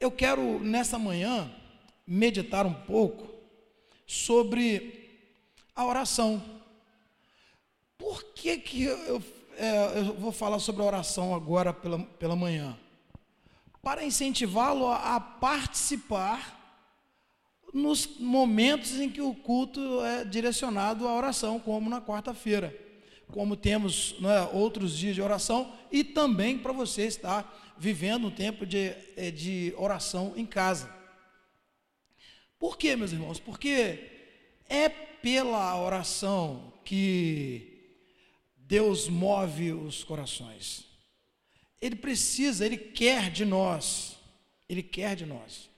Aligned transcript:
Eu 0.00 0.10
quero, 0.10 0.58
nessa 0.60 0.98
manhã, 0.98 1.52
meditar 2.06 2.64
um 2.64 2.72
pouco 2.72 3.28
sobre 4.06 5.28
a 5.76 5.84
oração. 5.84 6.42
Por 7.98 8.24
que, 8.32 8.56
que 8.56 8.84
eu, 8.84 9.22
é, 9.58 9.98
eu 9.98 10.14
vou 10.14 10.32
falar 10.32 10.58
sobre 10.58 10.80
a 10.80 10.86
oração 10.86 11.34
agora 11.34 11.70
pela, 11.74 11.98
pela 11.98 12.34
manhã? 12.34 12.78
Para 13.82 14.02
incentivá-lo 14.02 14.86
a, 14.86 15.16
a 15.16 15.20
participar 15.20 16.58
nos 17.74 18.18
momentos 18.18 18.98
em 18.98 19.10
que 19.10 19.20
o 19.20 19.34
culto 19.34 20.02
é 20.02 20.24
direcionado 20.24 21.06
à 21.06 21.14
oração, 21.14 21.60
como 21.60 21.90
na 21.90 22.00
quarta-feira, 22.00 22.74
como 23.30 23.54
temos 23.54 24.18
né, 24.18 24.48
outros 24.54 24.96
dias 24.96 25.14
de 25.14 25.20
oração, 25.20 25.70
e 25.92 26.02
também 26.02 26.56
para 26.56 26.72
você 26.72 27.02
estar 27.02 27.69
vivendo 27.80 28.26
um 28.26 28.30
tempo 28.30 28.66
de, 28.66 28.94
é, 29.16 29.30
de 29.30 29.72
oração 29.78 30.34
em 30.36 30.44
casa. 30.44 30.94
Por 32.58 32.76
quê, 32.76 32.94
meus 32.94 33.10
irmãos? 33.10 33.40
Porque 33.40 33.98
é 34.68 34.90
pela 34.90 35.80
oração 35.82 36.74
que 36.84 37.96
Deus 38.54 39.08
move 39.08 39.72
os 39.72 40.04
corações. 40.04 40.84
Ele 41.80 41.96
precisa, 41.96 42.66
ele 42.66 42.76
quer 42.76 43.30
de 43.30 43.46
nós, 43.46 44.18
ele 44.68 44.82
quer 44.82 45.16
de 45.16 45.24
nós, 45.24 45.70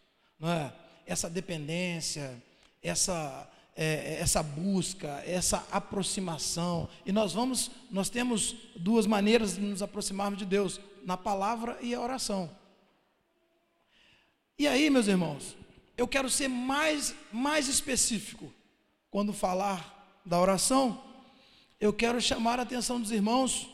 é? 0.42 0.72
essa 1.06 1.30
dependência, 1.30 2.42
essa, 2.82 3.48
é, 3.76 4.18
essa 4.20 4.42
busca, 4.42 5.22
essa 5.24 5.64
aproximação. 5.70 6.88
E 7.06 7.12
nós 7.12 7.32
vamos, 7.32 7.70
nós 7.92 8.10
temos 8.10 8.56
duas 8.74 9.06
maneiras 9.06 9.54
de 9.54 9.60
nos 9.60 9.82
aproximarmos 9.82 10.40
de 10.40 10.44
Deus: 10.44 10.80
na 11.04 11.16
palavra 11.16 11.78
e 11.80 11.94
a 11.94 12.00
oração. 12.00 12.50
E 14.58 14.66
aí, 14.66 14.90
meus 14.90 15.06
irmãos, 15.06 15.56
eu 15.96 16.06
quero 16.06 16.28
ser 16.30 16.48
mais, 16.48 17.14
mais 17.32 17.68
específico 17.68 18.52
quando 19.10 19.32
falar 19.32 20.20
da 20.24 20.40
oração. 20.40 21.02
Eu 21.80 21.92
quero 21.92 22.20
chamar 22.20 22.58
a 22.58 22.62
atenção 22.62 23.00
dos 23.00 23.10
irmãos 23.10 23.68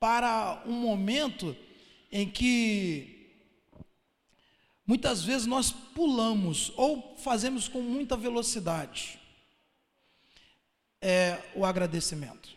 para 0.00 0.62
um 0.66 0.72
momento 0.72 1.56
em 2.10 2.28
que 2.28 3.12
Muitas 4.86 5.24
vezes 5.24 5.46
nós 5.46 5.70
pulamos 5.70 6.72
ou 6.76 7.16
fazemos 7.16 7.68
com 7.68 7.80
muita 7.80 8.16
velocidade 8.16 9.18
é, 11.00 11.40
o 11.54 11.64
agradecimento. 11.64 12.50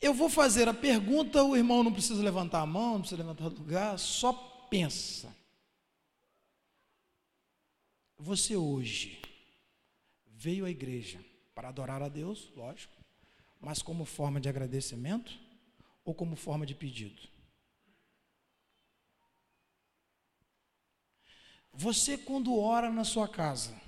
Eu 0.00 0.12
vou 0.12 0.28
fazer 0.28 0.68
a 0.68 0.74
pergunta, 0.74 1.42
o 1.42 1.56
irmão 1.56 1.82
não 1.82 1.92
precisa 1.92 2.22
levantar 2.22 2.60
a 2.60 2.66
mão, 2.66 2.94
não 2.94 3.00
precisa 3.00 3.22
levantar 3.22 3.48
do 3.48 3.58
lugar, 3.60 3.98
só 3.98 4.32
pensa. 4.70 5.34
Você 8.18 8.56
hoje 8.56 9.20
veio 10.26 10.64
à 10.64 10.70
igreja 10.70 11.24
para 11.54 11.68
adorar 11.68 12.02
a 12.02 12.08
Deus, 12.08 12.50
lógico, 12.54 12.92
mas 13.60 13.80
como 13.82 14.04
forma 14.04 14.40
de 14.40 14.48
agradecimento 14.48 15.38
ou 16.04 16.14
como 16.14 16.36
forma 16.36 16.66
de 16.66 16.74
pedido? 16.74 17.22
Você, 21.72 22.16
quando 22.16 22.58
ora 22.58 22.90
na 22.90 23.04
sua 23.04 23.28
casa, 23.28 23.78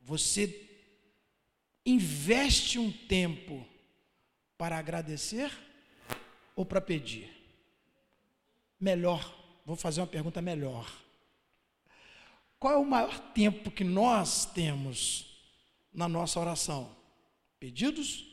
você 0.00 0.68
investe 1.86 2.78
um 2.78 2.90
tempo 2.90 3.64
para 4.56 4.78
agradecer 4.78 5.50
ou 6.54 6.64
para 6.64 6.80
pedir? 6.80 7.30
Melhor, 8.78 9.34
vou 9.64 9.76
fazer 9.76 10.00
uma 10.00 10.06
pergunta 10.06 10.40
melhor. 10.42 10.90
Qual 12.58 12.72
é 12.72 12.76
o 12.76 12.84
maior 12.84 13.18
tempo 13.32 13.70
que 13.70 13.84
nós 13.84 14.46
temos 14.46 15.38
na 15.92 16.08
nossa 16.08 16.40
oração? 16.40 16.94
Pedidos 17.58 18.26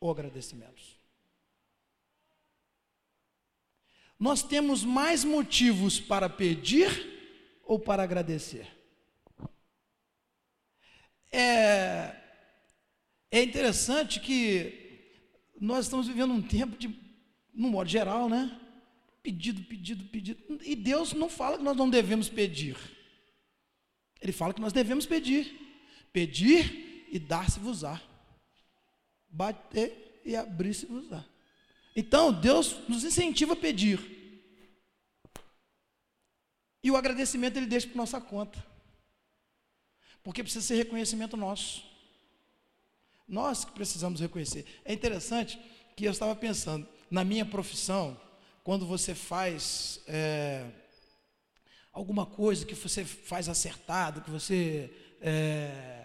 ou 0.00 0.10
agradecimentos? 0.10 0.96
Nós 4.18 4.42
temos 4.42 4.82
mais 4.82 5.24
motivos 5.24 6.00
para 6.00 6.28
pedir 6.28 7.60
ou 7.64 7.78
para 7.78 8.02
agradecer? 8.02 8.66
É, 11.30 12.16
é 13.30 13.42
interessante 13.42 14.20
que 14.20 14.85
nós 15.60 15.86
estamos 15.86 16.06
vivendo 16.06 16.32
um 16.32 16.42
tempo 16.42 16.76
de, 16.76 16.88
no 17.54 17.68
modo 17.68 17.88
geral, 17.88 18.28
né? 18.28 18.60
Pedido, 19.22 19.62
pedido, 19.62 20.04
pedido. 20.04 20.60
E 20.62 20.76
Deus 20.76 21.12
não 21.12 21.28
fala 21.28 21.58
que 21.58 21.64
nós 21.64 21.76
não 21.76 21.90
devemos 21.90 22.28
pedir. 22.28 22.76
Ele 24.20 24.32
fala 24.32 24.54
que 24.54 24.60
nós 24.60 24.72
devemos 24.72 25.06
pedir. 25.06 25.54
Pedir 26.12 27.06
e 27.10 27.18
dar-se-vos-á. 27.18 28.00
Bater 29.28 30.22
e 30.24 30.36
abrir-se-vos-á. 30.36 31.24
Então, 31.94 32.32
Deus 32.32 32.88
nos 32.88 33.04
incentiva 33.04 33.54
a 33.54 33.56
pedir. 33.56 33.98
E 36.82 36.90
o 36.90 36.96
agradecimento 36.96 37.56
ele 37.56 37.66
deixa 37.66 37.88
por 37.88 37.96
nossa 37.96 38.20
conta. 38.20 38.64
Porque 40.22 40.42
precisa 40.42 40.64
ser 40.64 40.76
reconhecimento 40.76 41.36
nosso. 41.36 41.95
Nós 43.26 43.64
que 43.64 43.72
precisamos 43.72 44.20
reconhecer. 44.20 44.64
É 44.84 44.92
interessante 44.92 45.58
que 45.96 46.04
eu 46.04 46.12
estava 46.12 46.34
pensando, 46.36 46.86
na 47.10 47.24
minha 47.24 47.44
profissão, 47.44 48.20
quando 48.62 48.86
você 48.86 49.14
faz 49.14 50.00
é, 50.06 50.66
alguma 51.92 52.26
coisa 52.26 52.66
que 52.66 52.74
você 52.74 53.04
faz 53.04 53.48
acertado, 53.48 54.20
que 54.20 54.30
você, 54.30 54.90
é, 55.20 56.04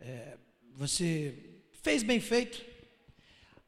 é, 0.00 0.36
você 0.74 1.62
fez 1.82 2.02
bem 2.02 2.20
feito, 2.20 2.62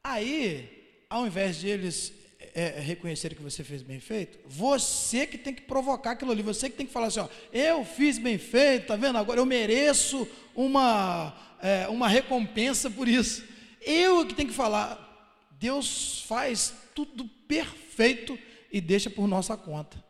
aí, 0.03 1.05
ao 1.09 1.25
invés 1.25 1.57
de 1.57 1.67
eles 1.67 2.13
é, 2.55 2.77
é, 2.77 2.79
reconhecer 2.79 3.35
que 3.35 3.41
você 3.41 3.65
fez 3.65 3.83
bem 3.83 3.99
feito, 3.99 4.39
você 4.47 5.27
que 5.27 5.37
tem 5.37 5.53
que 5.53 5.63
provocar 5.63 6.11
aquilo 6.11 6.31
ali, 6.31 6.41
você 6.41 6.69
que 6.69 6.77
tem 6.77 6.87
que 6.87 6.93
falar 6.93 7.07
assim, 7.07 7.19
ó, 7.19 7.27
eu 7.51 7.83
fiz 7.83 8.17
bem 8.17 8.37
feito, 8.37 8.87
tá 8.87 8.95
vendo? 8.95 9.17
Agora 9.17 9.41
eu 9.41 9.45
mereço 9.45 10.25
uma, 10.55 11.35
é, 11.61 11.85
uma 11.89 12.07
recompensa 12.07 12.89
por 12.89 13.09
isso. 13.09 13.45
Eu 13.81 14.25
que 14.25 14.33
tenho 14.33 14.47
que 14.47 14.55
falar, 14.55 15.49
Deus 15.59 16.21
faz 16.21 16.73
tudo 16.95 17.27
perfeito 17.27 18.39
e 18.71 18.79
deixa 18.79 19.09
por 19.09 19.27
nossa 19.27 19.57
conta. 19.57 20.01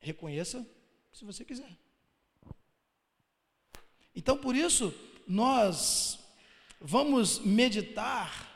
Reconheça 0.00 0.66
se 1.14 1.24
você 1.24 1.46
quiser. 1.46 1.78
Então, 4.14 4.36
por 4.36 4.54
isso, 4.54 4.94
nós 5.26 6.18
vamos 6.78 7.38
meditar 7.38 8.52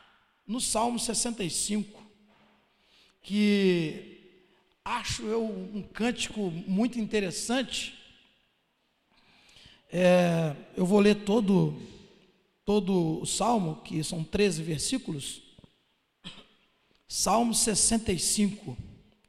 no 0.47 0.61
Salmo 0.61 0.99
65 0.99 2.08
que 3.23 4.19
acho 4.85 5.23
eu 5.27 5.45
um 5.45 5.83
cântico 5.83 6.51
muito 6.67 6.99
interessante. 6.99 7.95
É, 9.91 10.55
eu 10.77 10.85
vou 10.85 11.01
ler 11.01 11.25
todo, 11.25 11.81
todo 12.65 13.21
o 13.21 13.27
salmo, 13.27 13.83
que 13.83 14.03
são 14.03 14.25
13 14.25 14.63
versículos. 14.63 15.43
Salmo 17.07 17.55
65. 17.55 18.77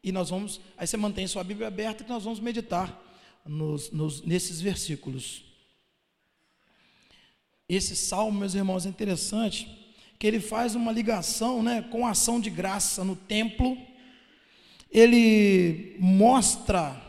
E 0.04 0.12
nós 0.12 0.30
vamos, 0.30 0.62
aí 0.78 0.88
você 0.88 0.98
mantém 0.98 1.28
sua 1.28 1.44
Bíblia 1.44 1.68
aberta 1.68 2.04
que 2.04 2.10
nós 2.10 2.24
vamos 2.24 2.40
meditar 2.40 3.02
nos, 3.46 3.92
nos, 3.92 4.22
nesses 4.22 4.62
versículos. 4.62 5.44
Esse 7.68 7.96
salmo, 7.96 8.40
meus 8.40 8.56
irmãos, 8.56 8.86
é 8.86 8.90
interessante, 8.90 9.79
que 10.20 10.28
ele 10.28 10.42
faz 10.42 10.76
uma 10.76 10.92
ligação 10.92 11.64
né, 11.64 11.82
com 11.90 12.06
a 12.06 12.12
ação 12.12 12.42
de 12.42 12.50
graça 12.50 13.06
no 13.06 13.16
templo. 13.16 13.78
Ele 14.92 15.96
mostra 15.98 17.02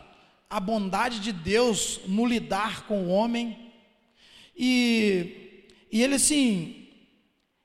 a 0.49 0.61
bondade 0.61 1.19
de 1.19 1.33
Deus 1.33 2.01
no 2.07 2.25
lidar 2.25 2.87
com 2.87 3.07
o 3.07 3.09
homem, 3.09 3.73
e, 4.57 5.65
e 5.91 6.03
ele 6.03 6.15
assim, 6.15 6.87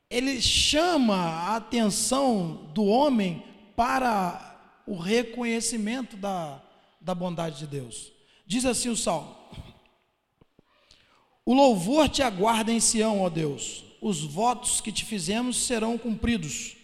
ele 0.09 0.41
chama 0.41 1.15
a 1.15 1.55
atenção 1.57 2.71
do 2.73 2.85
homem 2.85 3.43
para 3.75 4.81
o 4.87 4.95
reconhecimento 4.95 6.15
da, 6.15 6.61
da 7.01 7.13
bondade 7.13 7.59
de 7.59 7.67
Deus. 7.67 8.11
Diz 8.47 8.65
assim 8.65 8.89
o 8.89 8.95
salmo: 8.95 9.35
O 11.45 11.53
louvor 11.53 12.07
te 12.07 12.23
aguarda 12.23 12.71
em 12.71 12.79
Sião, 12.79 13.21
ó 13.21 13.29
Deus, 13.29 13.83
os 14.07 14.21
votos 14.21 14.81
que 14.81 14.91
te 14.91 15.03
fizemos 15.03 15.57
serão 15.57 15.97
cumpridos. 15.97 16.77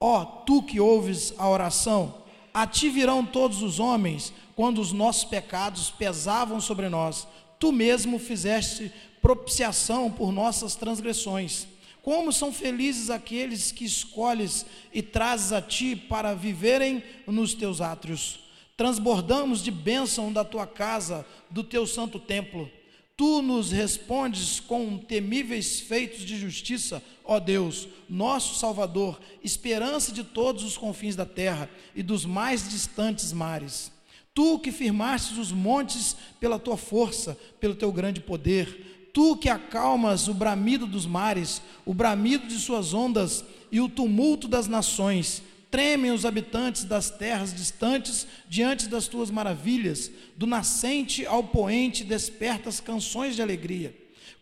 Ó, 0.00 0.24
tu 0.24 0.62
que 0.62 0.80
ouves 0.80 1.34
a 1.36 1.46
oração, 1.50 2.14
a 2.54 2.66
ti 2.66 2.88
virão 2.88 3.26
todos 3.26 3.60
os 3.60 3.78
homens, 3.78 4.32
quando 4.54 4.80
os 4.80 4.90
nossos 4.90 5.24
pecados 5.24 5.90
pesavam 5.90 6.58
sobre 6.58 6.88
nós. 6.88 7.28
Tu 7.58 7.70
mesmo 7.70 8.18
fizeste 8.18 8.90
propiciação 9.20 10.10
por 10.10 10.32
nossas 10.32 10.74
transgressões. 10.74 11.66
Como 12.00 12.32
são 12.32 12.50
felizes 12.50 13.10
aqueles 13.10 13.70
que 13.70 13.84
escolhes 13.84 14.64
e 14.94 15.02
trazes 15.02 15.52
a 15.52 15.60
ti 15.60 15.94
para 15.94 16.32
viverem 16.32 17.04
nos 17.26 17.52
teus 17.52 17.82
átrios. 17.82 18.40
transbordamos 18.78 19.62
de 19.62 19.70
bênção 19.70 20.32
da 20.32 20.42
tua 20.42 20.66
casa, 20.66 21.26
do 21.50 21.62
teu 21.62 21.86
santo 21.86 22.18
templo. 22.18 22.70
Tu 23.16 23.40
nos 23.40 23.72
respondes 23.72 24.60
com 24.60 24.98
temíveis 24.98 25.80
feitos 25.80 26.20
de 26.20 26.36
justiça, 26.36 27.02
ó 27.24 27.40
Deus, 27.40 27.88
nosso 28.10 28.58
Salvador, 28.58 29.18
esperança 29.42 30.12
de 30.12 30.22
todos 30.22 30.62
os 30.62 30.76
confins 30.76 31.16
da 31.16 31.24
terra 31.24 31.70
e 31.94 32.02
dos 32.02 32.26
mais 32.26 32.68
distantes 32.68 33.32
mares. 33.32 33.90
Tu 34.34 34.58
que 34.58 34.70
firmastes 34.70 35.38
os 35.38 35.50
montes 35.50 36.14
pela 36.38 36.58
tua 36.58 36.76
força, 36.76 37.38
pelo 37.58 37.74
teu 37.74 37.90
grande 37.90 38.20
poder, 38.20 39.08
tu 39.14 39.34
que 39.34 39.48
acalmas 39.48 40.28
o 40.28 40.34
bramido 40.34 40.86
dos 40.86 41.06
mares, 41.06 41.62
o 41.86 41.94
bramido 41.94 42.46
de 42.46 42.58
suas 42.58 42.92
ondas 42.92 43.42
e 43.72 43.80
o 43.80 43.88
tumulto 43.88 44.46
das 44.46 44.68
nações, 44.68 45.42
tremem 45.70 46.10
os 46.10 46.24
habitantes 46.24 46.84
das 46.84 47.10
terras 47.10 47.54
distantes 47.54 48.26
diante 48.48 48.88
das 48.88 49.08
tuas 49.08 49.30
maravilhas, 49.30 50.10
do 50.36 50.46
nascente 50.46 51.26
ao 51.26 51.44
poente 51.44 52.04
despertas 52.04 52.80
canções 52.80 53.36
de 53.36 53.42
alegria. 53.42 53.94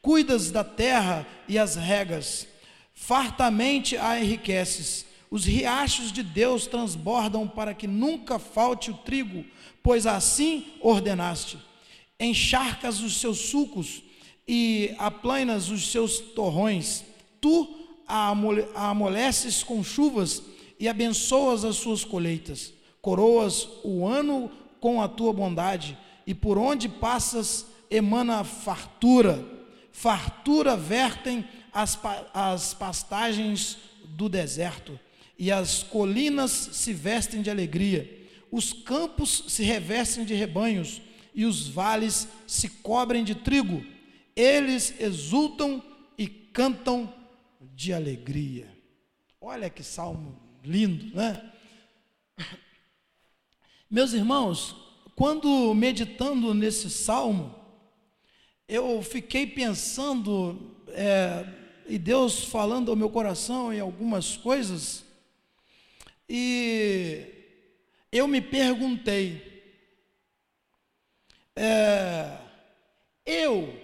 Cuidas 0.02 0.50
da 0.50 0.62
terra 0.62 1.26
e 1.48 1.58
as 1.58 1.76
regas, 1.76 2.46
fartamente 2.94 3.96
a 3.96 4.20
enriqueces. 4.20 5.06
Os 5.30 5.44
riachos 5.44 6.12
de 6.12 6.22
Deus 6.22 6.66
transbordam 6.66 7.48
para 7.48 7.74
que 7.74 7.86
nunca 7.86 8.38
falte 8.38 8.90
o 8.90 8.94
trigo, 8.94 9.44
pois 9.82 10.06
assim 10.06 10.66
ordenaste. 10.80 11.58
Encharcas 12.20 13.00
os 13.00 13.20
seus 13.20 13.38
sucos 13.38 14.02
e 14.46 14.94
aplanas 14.98 15.70
os 15.70 15.90
seus 15.90 16.18
torrões. 16.18 17.04
Tu 17.40 17.84
a 18.06 18.34
amoleces 18.74 19.62
com 19.62 19.82
chuvas 19.82 20.42
e 20.78 20.88
abençoas 20.88 21.64
as 21.64 21.76
suas 21.76 22.04
colheitas. 22.04 22.72
Coroas 23.00 23.68
o 23.82 24.06
ano 24.06 24.50
com 24.80 25.00
a 25.00 25.08
tua 25.08 25.32
bondade, 25.32 25.96
e 26.26 26.34
por 26.34 26.58
onde 26.58 26.88
passas 26.88 27.66
emana 27.90 28.44
fartura. 28.44 29.44
Fartura 29.92 30.76
vertem 30.76 31.44
as, 31.72 31.98
as 32.32 32.74
pastagens 32.74 33.78
do 34.04 34.28
deserto, 34.28 34.98
e 35.38 35.50
as 35.50 35.82
colinas 35.82 36.50
se 36.50 36.92
vestem 36.92 37.42
de 37.42 37.50
alegria. 37.50 38.22
Os 38.50 38.72
campos 38.72 39.44
se 39.48 39.62
revestem 39.62 40.24
de 40.24 40.34
rebanhos, 40.34 41.00
e 41.34 41.44
os 41.44 41.66
vales 41.66 42.28
se 42.46 42.68
cobrem 42.68 43.24
de 43.24 43.34
trigo. 43.34 43.84
Eles 44.36 44.94
exultam 45.00 45.82
e 46.16 46.26
cantam 46.26 47.12
de 47.74 47.92
alegria. 47.92 48.68
Olha 49.40 49.68
que 49.68 49.82
salmo 49.82 50.43
lindo, 50.64 51.14
né? 51.14 51.52
Meus 53.90 54.12
irmãos, 54.12 54.74
quando 55.14 55.72
meditando 55.74 56.52
nesse 56.54 56.90
salmo, 56.90 57.54
eu 58.66 59.02
fiquei 59.02 59.46
pensando, 59.46 60.74
é, 60.88 61.46
e 61.86 61.98
Deus 61.98 62.44
falando 62.44 62.90
ao 62.90 62.96
meu 62.96 63.10
coração 63.10 63.72
em 63.72 63.78
algumas 63.78 64.36
coisas, 64.36 65.04
e 66.28 67.26
eu 68.10 68.26
me 68.26 68.40
perguntei, 68.40 69.52
é, 71.54 72.38
eu 73.24 73.80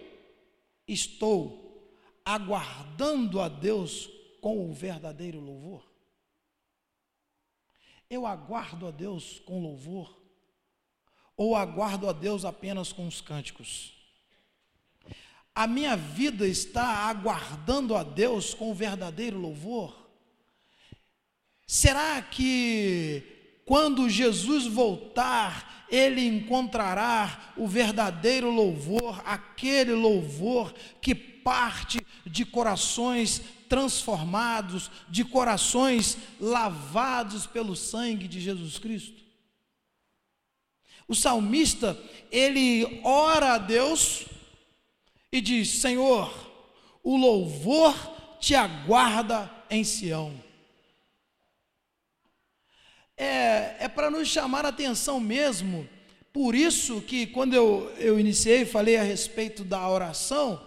estou 0.89 1.95
aguardando 2.25 3.41
a 3.41 3.49
Deus 3.49 4.09
com 4.41 4.69
o 4.69 4.73
verdadeiro 4.73 5.39
louvor? 5.39 5.90
Eu 8.11 8.27
aguardo 8.27 8.89
a 8.89 8.91
Deus 8.91 9.41
com 9.47 9.63
louvor? 9.63 10.21
Ou 11.37 11.55
aguardo 11.55 12.09
a 12.09 12.13
Deus 12.13 12.45
apenas 12.45 12.93
com 12.93 13.07
os 13.07 13.21
cânticos? 13.21 13.93
A 15.55 15.69
minha 15.69 15.97
vida 15.97 16.47
está 16.47 17.09
aguardando 17.09 17.95
a 17.95 18.03
Deus 18.03 18.53
com 18.53 18.73
o 18.73 18.75
verdadeiro 18.75 19.39
louvor? 19.39 20.11
Será 21.69 22.21
que 22.21 23.23
quando 23.65 24.11
Jesus 24.11 24.67
voltar, 24.67 25.87
ele 25.89 26.27
encontrará 26.27 27.55
o 27.57 27.69
verdadeiro 27.69 28.51
louvor, 28.51 29.23
aquele 29.25 29.93
louvor 29.93 30.75
que 31.01 31.15
parte 31.15 32.05
de 32.27 32.45
corações 32.45 33.41
transformados, 33.71 34.91
de 35.09 35.25
corações 35.25 36.19
lavados 36.41 37.47
pelo 37.47 37.77
sangue 37.77 38.27
de 38.27 38.41
Jesus 38.41 38.79
Cristo. 38.81 39.23
O 41.07 41.15
salmista, 41.15 41.97
ele 42.33 43.01
ora 43.05 43.55
a 43.55 43.59
Deus 43.59 44.27
e 45.33 45.41
diz: 45.41 45.69
Senhor, 45.81 46.33
o 47.03 47.17
louvor 47.17 47.95
te 48.41 48.57
aguarda 48.57 49.49
em 49.71 49.85
Sião. 49.85 50.35
É, 53.17 53.77
é 53.85 53.89
para 53.89 54.11
nos 54.11 54.27
chamar 54.27 54.65
a 54.65 54.71
atenção 54.71 55.21
mesmo, 55.21 55.89
por 56.33 56.55
isso 56.55 57.01
que 57.03 57.27
quando 57.27 57.55
eu, 57.55 57.93
eu 57.99 58.19
iniciei, 58.19 58.65
falei 58.65 58.97
a 58.97 59.03
respeito 59.03 59.63
da 59.63 59.89
oração, 59.89 60.61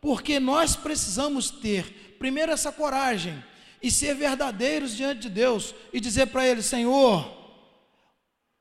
porque 0.00 0.40
nós 0.40 0.74
precisamos 0.74 1.50
ter 1.50 2.07
primeiro 2.18 2.52
essa 2.52 2.72
coragem 2.72 3.42
e 3.82 3.90
ser 3.90 4.14
verdadeiros 4.14 4.96
diante 4.96 5.22
de 5.22 5.30
Deus 5.30 5.74
e 5.92 6.00
dizer 6.00 6.26
para 6.26 6.46
Ele: 6.46 6.62
Senhor, 6.62 7.36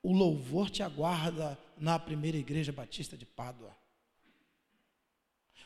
o 0.01 0.13
louvor 0.13 0.69
te 0.69 0.83
aguarda 0.83 1.57
na 1.77 1.99
primeira 1.99 2.37
igreja 2.37 2.71
batista 2.71 3.17
de 3.17 3.25
Pádua. 3.25 3.75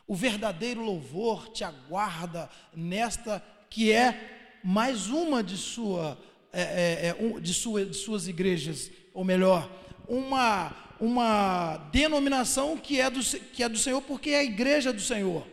O 0.08 0.16
verdadeiro 0.16 0.82
louvor 0.82 1.50
te 1.50 1.64
aguarda 1.64 2.50
nesta 2.74 3.44
que 3.70 3.92
é 3.92 4.60
mais 4.64 5.08
uma 5.08 5.42
de, 5.44 5.58
sua, 5.58 6.18
é, 6.52 6.62
é, 6.62 7.08
é 7.08 7.40
de, 7.40 7.54
sua, 7.54 7.86
de 7.86 7.96
suas 7.96 8.28
igrejas, 8.28 8.92
ou 9.14 9.24
melhor, 9.24 9.70
uma, 10.08 10.76
uma 11.00 11.78
denominação 11.92 12.78
que 12.78 13.00
é, 13.00 13.10
do, 13.10 13.22
que 13.22 13.64
é 13.64 13.70
do 13.70 13.78
Senhor, 13.78 14.02
porque 14.02 14.32
é 14.32 14.40
a 14.40 14.44
igreja 14.44 14.92
do 14.92 15.02
Senhor. 15.02 15.48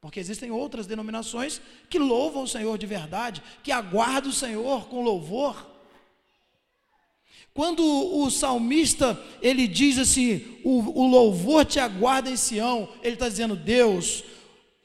Porque 0.00 0.18
existem 0.18 0.50
outras 0.50 0.86
denominações 0.86 1.60
que 1.88 1.98
louvam 1.98 2.44
o 2.44 2.48
Senhor 2.48 2.78
de 2.78 2.86
verdade, 2.86 3.42
que 3.62 3.70
aguardam 3.70 4.30
o 4.30 4.34
Senhor 4.34 4.88
com 4.88 5.02
louvor. 5.02 5.68
Quando 7.52 7.84
o 7.84 8.30
salmista 8.30 9.20
ele 9.42 9.66
diz 9.66 9.98
assim: 9.98 10.58
o, 10.64 11.02
o 11.02 11.06
louvor 11.06 11.66
te 11.66 11.78
aguarda 11.78 12.30
em 12.30 12.36
Sião, 12.36 12.88
ele 13.02 13.14
está 13.14 13.28
dizendo, 13.28 13.54
Deus, 13.54 14.24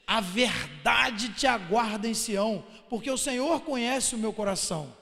a 0.06 0.20
verdade 0.20 1.32
te 1.32 1.46
aguarda 1.46 2.06
em 2.06 2.14
Sião, 2.14 2.62
porque 2.90 3.10
o 3.10 3.16
Senhor 3.16 3.60
conhece 3.62 4.14
o 4.14 4.18
meu 4.18 4.32
coração. 4.32 4.92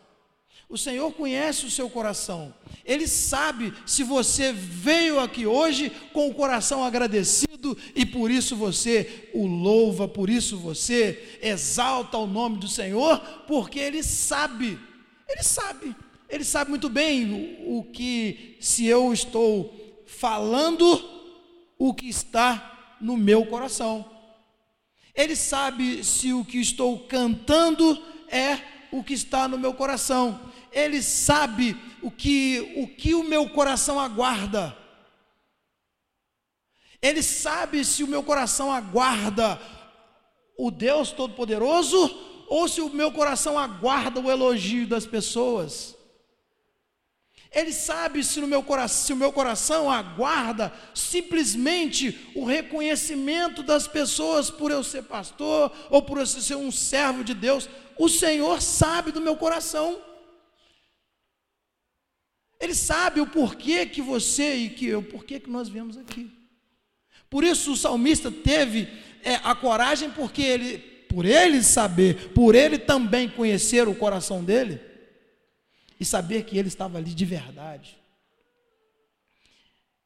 O 0.75 0.76
Senhor 0.76 1.12
conhece 1.12 1.64
o 1.66 1.71
seu 1.71 1.88
coração. 1.88 2.52
Ele 2.85 3.07
sabe 3.07 3.73
se 3.87 4.02
você 4.02 4.52
veio 4.52 5.21
aqui 5.21 5.47
hoje 5.47 5.88
com 6.12 6.28
o 6.28 6.35
coração 6.35 6.83
agradecido 6.83 7.78
e 7.95 8.04
por 8.04 8.28
isso 8.28 8.57
você 8.57 9.31
o 9.33 9.47
louva, 9.47 10.09
por 10.09 10.28
isso 10.28 10.59
você 10.59 11.38
exalta 11.40 12.19
o 12.19 12.26
nome 12.26 12.59
do 12.59 12.66
Senhor, 12.66 13.21
porque 13.47 13.78
ele 13.78 14.02
sabe. 14.02 14.76
Ele 15.28 15.45
sabe. 15.45 15.95
Ele 16.28 16.43
sabe 16.43 16.71
muito 16.71 16.88
bem 16.88 17.57
o, 17.69 17.78
o 17.78 17.85
que 17.85 18.57
se 18.59 18.85
eu 18.85 19.12
estou 19.12 20.02
falando, 20.09 21.09
o 21.78 21.95
que 21.95 22.09
está 22.09 22.97
no 23.00 23.16
meu 23.16 23.47
coração. 23.47 24.04
Ele 25.14 25.37
sabe 25.37 26.02
se 26.02 26.33
o 26.33 26.45
que 26.45 26.59
estou 26.59 26.99
cantando 27.07 27.97
é 28.28 28.59
o 28.90 29.04
que 29.04 29.14
está 29.14 29.47
no 29.47 29.57
meu 29.57 29.73
coração. 29.73 30.52
Ele 30.75 31.02
sabe 31.02 31.76
o 32.02 32.11
que 32.11 32.75
o, 32.76 32.87
que 32.87 33.14
o 33.14 33.25
meu 33.25 33.49
coração 33.49 33.99
aguarda. 33.99 34.76
Ele 37.00 37.23
sabe 37.23 37.85
se 37.85 38.02
o 38.02 38.09
meu 38.09 38.23
coração 38.23 38.73
aguarda 38.73 39.61
o 40.59 40.71
Deus 40.71 41.11
Todo-Poderoso 41.12 41.99
ou 42.49 42.69
se 42.69 42.81
o 42.81 42.90
meu 42.90 43.12
coração 43.12 43.59
aguarda 43.59 44.21
o 44.21 44.31
elogio 44.31 44.87
das 44.87 45.07
pessoas. 45.07 45.97
Ele 47.54 47.73
sabe 47.73 48.25
se, 48.25 48.40
no 48.40 48.49
meu 48.49 48.64
coração, 48.64 49.07
se 49.07 49.12
o 49.12 49.16
meu 49.16 49.33
coração 49.33 49.88
aguarda 49.88 50.73
simplesmente 50.93 52.33
o 52.35 52.45
reconhecimento 52.45 53.62
das 53.62 53.87
pessoas 53.87 54.50
por 54.50 54.73
eu 54.73 54.83
ser 54.83 55.02
pastor 55.02 55.71
ou 55.88 56.02
por 56.02 56.19
eu 56.19 56.26
ser 56.26 56.57
um 56.57 56.73
servo 56.73 57.23
de 57.23 57.33
Deus. 57.33 57.69
O 57.97 58.09
Senhor 58.09 58.61
sabe 58.61 59.12
do 59.12 59.21
meu 59.21 59.37
coração. 59.37 60.13
Ele 62.64 62.75
sabe 62.75 63.21
o 63.21 63.26
porquê 63.26 63.85
que 63.85 64.00
você 64.00 64.54
e 64.54 64.71
que 64.71 64.87
eu, 64.87 65.02
porquê 65.02 65.38
que 65.38 65.50
nós 65.50 65.68
viemos 65.68 65.99
aqui. 65.99 66.30
Por 67.28 67.44
isso 67.44 67.73
o 67.73 67.76
salmista 67.76 68.33
teve 68.33 68.88
é, 69.23 69.35
a 69.37 69.54
coragem, 69.54 70.11
porque 70.11 70.40
ele, 70.40 70.78
por 70.78 71.26
ele 71.26 71.62
saber, 71.62 72.33
por 72.33 72.54
ele 72.54 72.78
também 72.78 73.28
conhecer 73.28 73.87
o 73.87 73.94
coração 73.94 74.42
dele 74.42 74.80
e 76.00 76.06
saber 76.06 76.44
que 76.44 76.56
ele 76.56 76.68
estava 76.68 76.97
ali 76.97 77.12
de 77.12 77.25
verdade. 77.26 77.99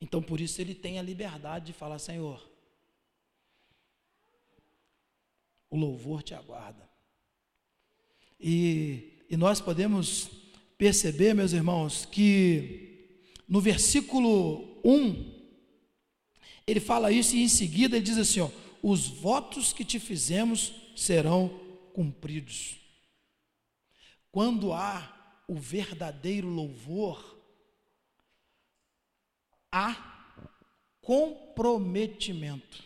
Então 0.00 0.20
por 0.20 0.40
isso 0.40 0.60
ele 0.60 0.74
tem 0.74 0.98
a 0.98 1.02
liberdade 1.02 1.66
de 1.66 1.72
falar: 1.72 2.00
Senhor, 2.00 2.44
o 5.70 5.76
louvor 5.76 6.24
te 6.24 6.34
aguarda. 6.34 6.88
E, 8.40 9.24
e 9.30 9.36
nós 9.36 9.60
podemos 9.60 10.47
perceber, 10.78 11.34
meus 11.34 11.52
irmãos, 11.52 12.06
que 12.06 12.88
no 13.48 13.60
versículo 13.60 14.80
1, 14.84 15.34
ele 16.66 16.78
fala 16.80 17.10
isso 17.10 17.34
e 17.34 17.42
em 17.42 17.48
seguida 17.48 17.96
ele 17.96 18.04
diz 18.04 18.16
assim: 18.16 18.40
ó, 18.40 18.50
os 18.80 19.08
votos 19.08 19.72
que 19.72 19.84
te 19.84 19.98
fizemos 19.98 20.72
serão 20.96 21.48
cumpridos. 21.92 22.76
Quando 24.30 24.72
há 24.72 25.42
o 25.48 25.54
verdadeiro 25.56 26.46
louvor, 26.46 27.42
há 29.72 30.36
comprometimento. 31.00 32.84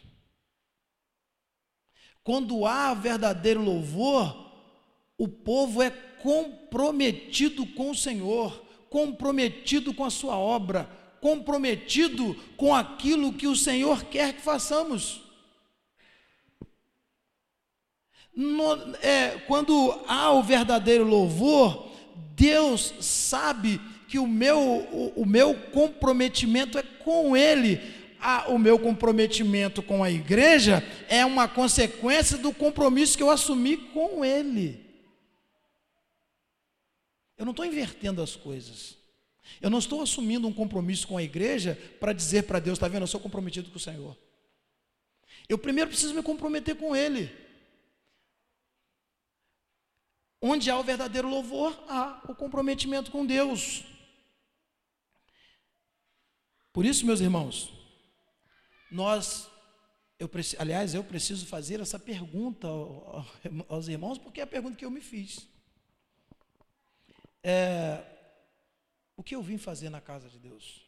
Quando 2.23 2.65
há 2.65 2.95
verdadeiro 2.95 3.61
louvor, 3.61 4.53
o 5.19 5.27
povo 5.27 5.83
é 5.83 5.91
comprometido 6.23 7.67
com 7.67 7.91
o 7.91 7.95
Senhor, 7.95 8.63
comprometido 8.89 9.93
com 9.93 10.05
a 10.05 10.11
sua 10.11 10.37
obra, 10.37 10.89
comprometido 11.21 12.35
com 12.57 12.75
aquilo 12.75 13.33
que 13.33 13.47
o 13.47 13.57
Senhor 13.57 14.05
quer 14.05 14.35
que 14.35 14.41
façamos. 14.41 15.21
No, 18.35 18.75
é, 19.03 19.43
quando 19.47 19.95
há 20.07 20.33
o 20.33 20.43
verdadeiro 20.43 21.05
louvor, 21.05 21.91
Deus 22.35 22.95
sabe 23.01 23.81
que 24.09 24.19
o 24.19 24.27
meu, 24.27 24.59
o, 24.59 25.13
o 25.17 25.27
meu 25.27 25.55
comprometimento 25.55 26.79
é 26.79 26.83
com 26.83 27.37
Ele. 27.37 27.81
A, 28.21 28.49
o 28.49 28.59
meu 28.59 28.79
comprometimento 28.79 29.83
com 29.83 30.03
a 30.03 30.11
igreja 30.11 30.83
é 31.09 31.25
uma 31.27 31.49
consequência 31.49 32.39
do 32.39 32.53
compromisso 32.53 33.17
que 33.17 33.23
eu 33.23 33.31
assumi 33.31 33.77
com 33.77 34.25
Ele. 34.25 34.92
Eu 37.43 37.45
não 37.45 37.51
estou 37.51 37.67
invertendo 37.67 38.23
as 38.23 38.37
coisas. 38.37 38.97
Eu 39.61 39.69
não 39.69 39.81
estou 39.81 40.01
assumindo 40.01 40.47
um 40.47 40.53
compromisso 40.53 41.09
com 41.09 41.19
a 41.19 41.25
igreja 41.25 41.75
para 41.99 42.13
dizer 42.13 42.45
para 42.45 42.61
Deus, 42.61 42.79
está 42.79 42.87
vendo, 42.87 43.03
eu 43.03 43.09
sou 43.09 43.19
comprometido 43.19 43.69
com 43.69 43.79
o 43.79 43.81
Senhor. 43.81 44.17
Eu 45.49 45.59
primeiro 45.59 45.91
preciso 45.91 46.15
me 46.15 46.23
comprometer 46.23 46.77
com 46.77 46.95
Ele. 46.95 47.37
Onde 50.41 50.71
há 50.71 50.79
o 50.79 50.85
verdadeiro 50.85 51.29
louvor, 51.29 51.77
há 51.89 52.23
o 52.29 52.35
comprometimento 52.37 53.11
com 53.11 53.27
Deus. 53.27 53.83
Por 56.73 56.87
isso, 56.87 57.05
meus 57.05 57.21
irmãos, 57.21 57.73
nós, 58.89 59.51
eu, 60.17 60.31
aliás, 60.61 60.95
eu 60.95 61.03
preciso 61.03 61.45
fazer 61.47 61.81
essa 61.81 61.99
pergunta 61.99 62.69
aos 63.69 63.89
irmãos, 63.89 64.17
porque 64.17 64.39
é 64.39 64.45
a 64.45 64.47
pergunta 64.47 64.77
que 64.77 64.85
eu 64.85 64.93
me 64.93 65.01
fiz. 65.01 65.51
É, 67.43 68.05
o 69.17 69.23
que 69.23 69.35
eu 69.35 69.43
vim 69.43 69.59
fazer 69.59 69.91
na 69.91 70.01
casa 70.01 70.29
de 70.29 70.39
Deus? 70.39 70.87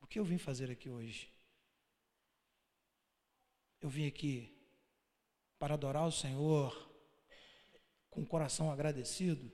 O 0.00 0.06
que 0.06 0.18
eu 0.18 0.24
vim 0.24 0.38
fazer 0.38 0.70
aqui 0.70 0.88
hoje? 0.88 1.30
Eu 3.80 3.88
vim 3.88 4.06
aqui 4.06 4.56
para 5.58 5.74
adorar 5.74 6.06
o 6.06 6.12
Senhor, 6.12 6.90
com 8.08 8.22
o 8.22 8.26
coração 8.26 8.70
agradecido? 8.70 9.52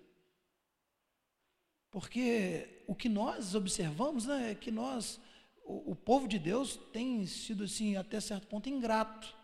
Porque 1.91 2.83
o 2.87 2.95
que 2.95 3.09
nós 3.09 3.55
observamos 3.55 4.27
né, 4.27 4.53
é 4.53 4.55
que 4.55 4.71
nós, 4.71 5.21
o, 5.65 5.93
o 5.93 5.97
povo 5.97 6.29
de 6.29 6.39
Deus, 6.39 6.77
tem 6.93 7.27
sido 7.27 7.65
assim, 7.65 7.97
até 7.97 8.21
certo 8.21 8.47
ponto, 8.47 8.69
ingrato. 8.69 9.35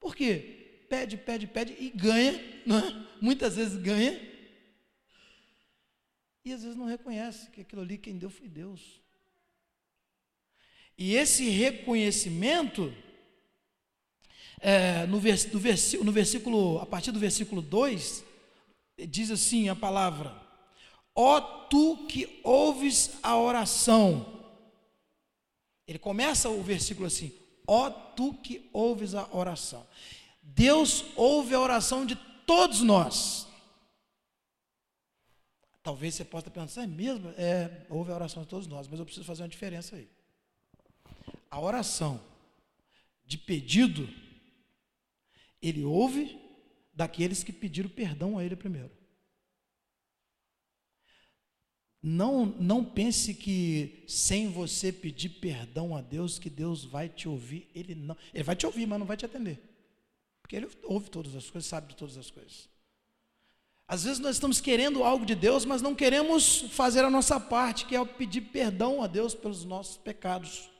Por 0.00 0.16
quê? 0.16 0.86
Pede, 0.88 1.16
pede, 1.16 1.46
pede 1.46 1.76
e 1.78 1.90
ganha, 1.90 2.32
né? 2.66 3.08
muitas 3.20 3.56
vezes 3.56 3.76
ganha, 3.76 4.31
e 6.44 6.52
às 6.52 6.62
vezes 6.62 6.76
não 6.76 6.86
reconhece 6.86 7.50
que 7.50 7.60
aquilo 7.60 7.82
ali 7.82 7.96
quem 7.96 8.18
deu 8.18 8.30
foi 8.30 8.48
Deus. 8.48 9.00
E 10.98 11.14
esse 11.14 11.48
reconhecimento, 11.48 12.94
é, 14.60 15.06
no, 15.06 15.18
vers, 15.18 15.50
no, 15.52 15.58
versículo, 15.58 16.04
no 16.04 16.12
versículo, 16.12 16.78
a 16.78 16.86
partir 16.86 17.10
do 17.10 17.18
versículo 17.18 17.62
2, 17.62 18.24
diz 19.08 19.30
assim 19.30 19.68
a 19.68 19.76
palavra: 19.76 20.34
Ó 21.14 21.40
tu 21.40 22.06
que 22.06 22.40
ouves 22.42 23.18
a 23.22 23.36
oração. 23.36 24.40
Ele 25.86 25.98
começa 25.98 26.48
o 26.48 26.62
versículo 26.62 27.06
assim: 27.06 27.32
Ó 27.66 27.88
tu 27.90 28.34
que 28.34 28.68
ouves 28.72 29.14
a 29.14 29.28
oração. 29.32 29.86
Deus 30.42 31.04
ouve 31.16 31.54
a 31.54 31.60
oração 31.60 32.04
de 32.04 32.16
todos 32.46 32.80
nós. 32.80 33.46
Talvez 35.82 36.14
você 36.14 36.24
possa 36.24 36.50
pensar, 36.50 36.84
é 36.84 36.86
mesmo? 36.86 37.30
É, 37.30 37.86
ouve 37.88 38.12
a 38.12 38.14
oração 38.14 38.42
de 38.42 38.48
todos 38.48 38.66
nós, 38.66 38.86
mas 38.86 38.98
eu 38.98 39.04
preciso 39.04 39.26
fazer 39.26 39.42
uma 39.42 39.48
diferença 39.48 39.96
aí. 39.96 40.08
A 41.50 41.60
oração 41.60 42.20
de 43.26 43.36
pedido, 43.36 44.08
ele 45.60 45.84
ouve 45.84 46.38
daqueles 46.92 47.42
que 47.42 47.52
pediram 47.52 47.88
perdão 47.88 48.38
a 48.38 48.44
Ele 48.44 48.56
primeiro. 48.56 48.90
Não, 52.02 52.46
não 52.46 52.84
pense 52.84 53.32
que 53.32 54.04
sem 54.08 54.48
você 54.48 54.92
pedir 54.92 55.28
perdão 55.28 55.96
a 55.96 56.00
Deus, 56.00 56.38
que 56.38 56.50
Deus 56.50 56.84
vai 56.84 57.08
te 57.08 57.28
ouvir. 57.28 57.70
Ele 57.74 57.94
não, 57.94 58.16
ele 58.34 58.42
vai 58.42 58.56
te 58.56 58.66
ouvir, 58.66 58.86
mas 58.86 58.98
não 58.98 59.06
vai 59.06 59.16
te 59.16 59.24
atender. 59.24 59.60
Porque 60.42 60.56
ele 60.56 60.68
ouve 60.82 61.08
todas 61.08 61.36
as 61.36 61.48
coisas, 61.48 61.68
sabe 61.68 61.88
de 61.88 61.96
todas 61.96 62.16
as 62.16 62.28
coisas. 62.28 62.68
Às 63.86 64.04
vezes 64.04 64.18
nós 64.18 64.36
estamos 64.36 64.60
querendo 64.60 65.04
algo 65.04 65.26
de 65.26 65.34
Deus, 65.34 65.64
mas 65.64 65.82
não 65.82 65.94
queremos 65.94 66.64
fazer 66.70 67.04
a 67.04 67.10
nossa 67.10 67.38
parte, 67.38 67.84
que 67.84 67.96
é 67.96 68.04
pedir 68.04 68.42
perdão 68.42 69.02
a 69.02 69.06
Deus 69.06 69.34
pelos 69.34 69.64
nossos 69.64 69.96
pecados. 69.96 70.70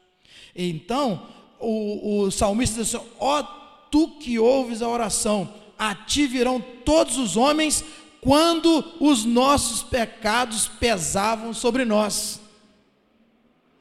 Então, 0.55 1.29
o, 1.59 2.23
o 2.25 2.31
salmista 2.31 2.83
diz 2.83 2.95
assim: 2.95 3.07
Ó, 3.19 3.41
oh, 3.41 3.45
tu 3.91 4.09
que 4.19 4.39
ouves 4.39 4.83
a 4.83 4.89
oração, 4.89 5.53
a 5.79 5.95
ti 5.95 6.27
virão 6.27 6.61
todos 6.85 7.19
os 7.19 7.37
homens 7.37 7.85
quando 8.21 8.85
os 9.01 9.25
nossos 9.25 9.83
pecados 9.83 10.69
pesavam 10.69 11.53
sobre 11.53 11.85
nós. 11.85 12.41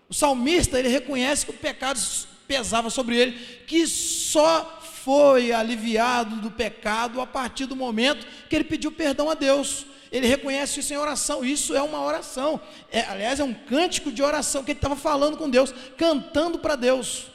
O 0.09 0.13
salmista, 0.13 0.77
ele 0.77 0.89
reconhece 0.89 1.45
que 1.45 1.51
o 1.51 1.57
pecado 1.57 1.99
pesava 2.47 2.89
sobre 2.89 3.15
ele, 3.15 3.39
que 3.65 3.87
só 3.87 4.80
foi 5.03 5.51
aliviado 5.51 6.37
do 6.37 6.51
pecado 6.51 7.21
a 7.21 7.27
partir 7.27 7.65
do 7.65 7.75
momento 7.75 8.25
que 8.49 8.55
ele 8.55 8.63
pediu 8.63 8.91
perdão 8.91 9.29
a 9.29 9.33
Deus. 9.33 9.85
Ele 10.11 10.27
reconhece 10.27 10.79
isso 10.81 10.93
em 10.93 10.97
oração, 10.97 11.43
isso 11.43 11.73
é 11.75 11.81
uma 11.81 12.03
oração. 12.03 12.59
É, 12.91 13.01
aliás, 13.01 13.39
é 13.39 13.43
um 13.43 13.53
cântico 13.53 14.11
de 14.11 14.21
oração 14.21 14.63
que 14.63 14.71
ele 14.71 14.77
estava 14.77 14.95
falando 14.95 15.37
com 15.37 15.49
Deus, 15.49 15.73
cantando 15.97 16.59
para 16.59 16.75
Deus. 16.75 17.27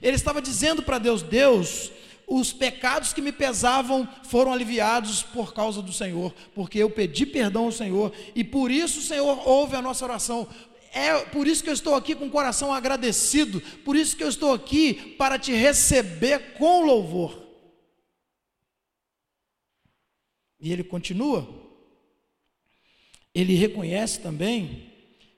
Ele 0.00 0.16
estava 0.16 0.40
dizendo 0.40 0.82
para 0.82 0.98
Deus: 0.98 1.22
Deus, 1.22 1.90
os 2.26 2.52
pecados 2.52 3.12
que 3.12 3.20
me 3.20 3.32
pesavam 3.32 4.08
foram 4.22 4.52
aliviados 4.52 5.22
por 5.22 5.52
causa 5.52 5.82
do 5.82 5.92
Senhor, 5.92 6.32
porque 6.54 6.78
eu 6.78 6.88
pedi 6.88 7.26
perdão 7.26 7.64
ao 7.64 7.72
Senhor 7.72 8.12
e 8.36 8.44
por 8.44 8.70
isso 8.70 9.00
o 9.00 9.02
Senhor 9.02 9.48
ouve 9.48 9.74
a 9.74 9.82
nossa 9.82 10.04
oração. 10.04 10.46
É 10.92 11.24
por 11.26 11.46
isso 11.46 11.62
que 11.62 11.70
eu 11.70 11.74
estou 11.74 11.94
aqui 11.94 12.14
com 12.14 12.26
o 12.26 12.30
coração 12.30 12.72
agradecido, 12.72 13.60
por 13.84 13.94
isso 13.94 14.16
que 14.16 14.24
eu 14.24 14.28
estou 14.28 14.52
aqui 14.52 15.14
para 15.16 15.38
te 15.38 15.52
receber 15.52 16.54
com 16.54 16.84
louvor. 16.84 17.46
E 20.58 20.72
ele 20.72 20.82
continua, 20.82 21.48
ele 23.32 23.54
reconhece 23.54 24.20
também 24.20 24.92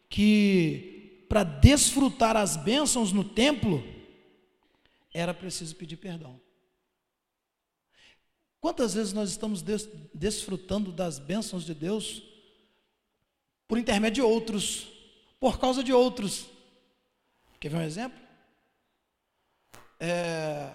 que 0.09 1.27
para 1.29 1.45
desfrutar 1.45 2.37
as 2.37 2.57
bênçãos 2.57 3.13
no 3.13 3.25
templo, 3.25 3.83
era 5.15 5.33
preciso 5.33 5.77
pedir 5.77 5.97
perdão. 5.97 6.41
Quantas 8.61 8.95
vezes 8.95 9.13
nós 9.13 9.31
estamos 9.31 9.61
des 9.61 9.89
desfrutando 10.15 10.93
das 10.93 11.19
bênçãos 11.19 11.65
de 11.65 11.75
Deus 11.75 12.23
por 13.67 13.79
intermédio 13.79 14.23
de 14.23 14.31
outros, 14.31 14.87
por 15.43 15.59
causa 15.59 15.83
de 15.83 15.93
outros? 15.93 16.47
Quer 17.59 17.71
ver 17.71 17.79
um 17.79 17.83
exemplo? 17.83 18.17
É, 19.99 20.73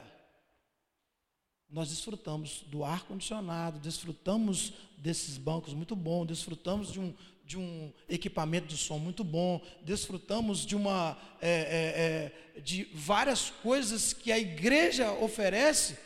nós 1.70 1.88
desfrutamos 1.88 2.66
do 2.68 2.84
ar 2.84 3.06
condicionado, 3.06 3.80
desfrutamos 3.80 4.74
desses 4.98 5.38
bancos 5.38 5.74
muito 5.74 5.96
bons, 5.96 6.26
desfrutamos 6.26 6.92
de 6.92 7.00
um, 7.00 7.16
de 7.46 7.58
um 7.58 7.94
equipamento 8.10 8.68
de 8.68 8.76
som 8.76 9.00
muito 9.00 9.24
bom, 9.24 9.62
desfrutamos 9.86 10.66
de 10.66 10.76
uma 10.76 11.18
é, 11.42 11.50
é, 11.50 12.58
é 12.58 12.60
de 12.60 12.90
várias 12.94 13.50
coisas 13.50 14.12
que 14.12 14.34
a 14.34 14.38
igreja 14.38 15.14
oferece 15.14 15.98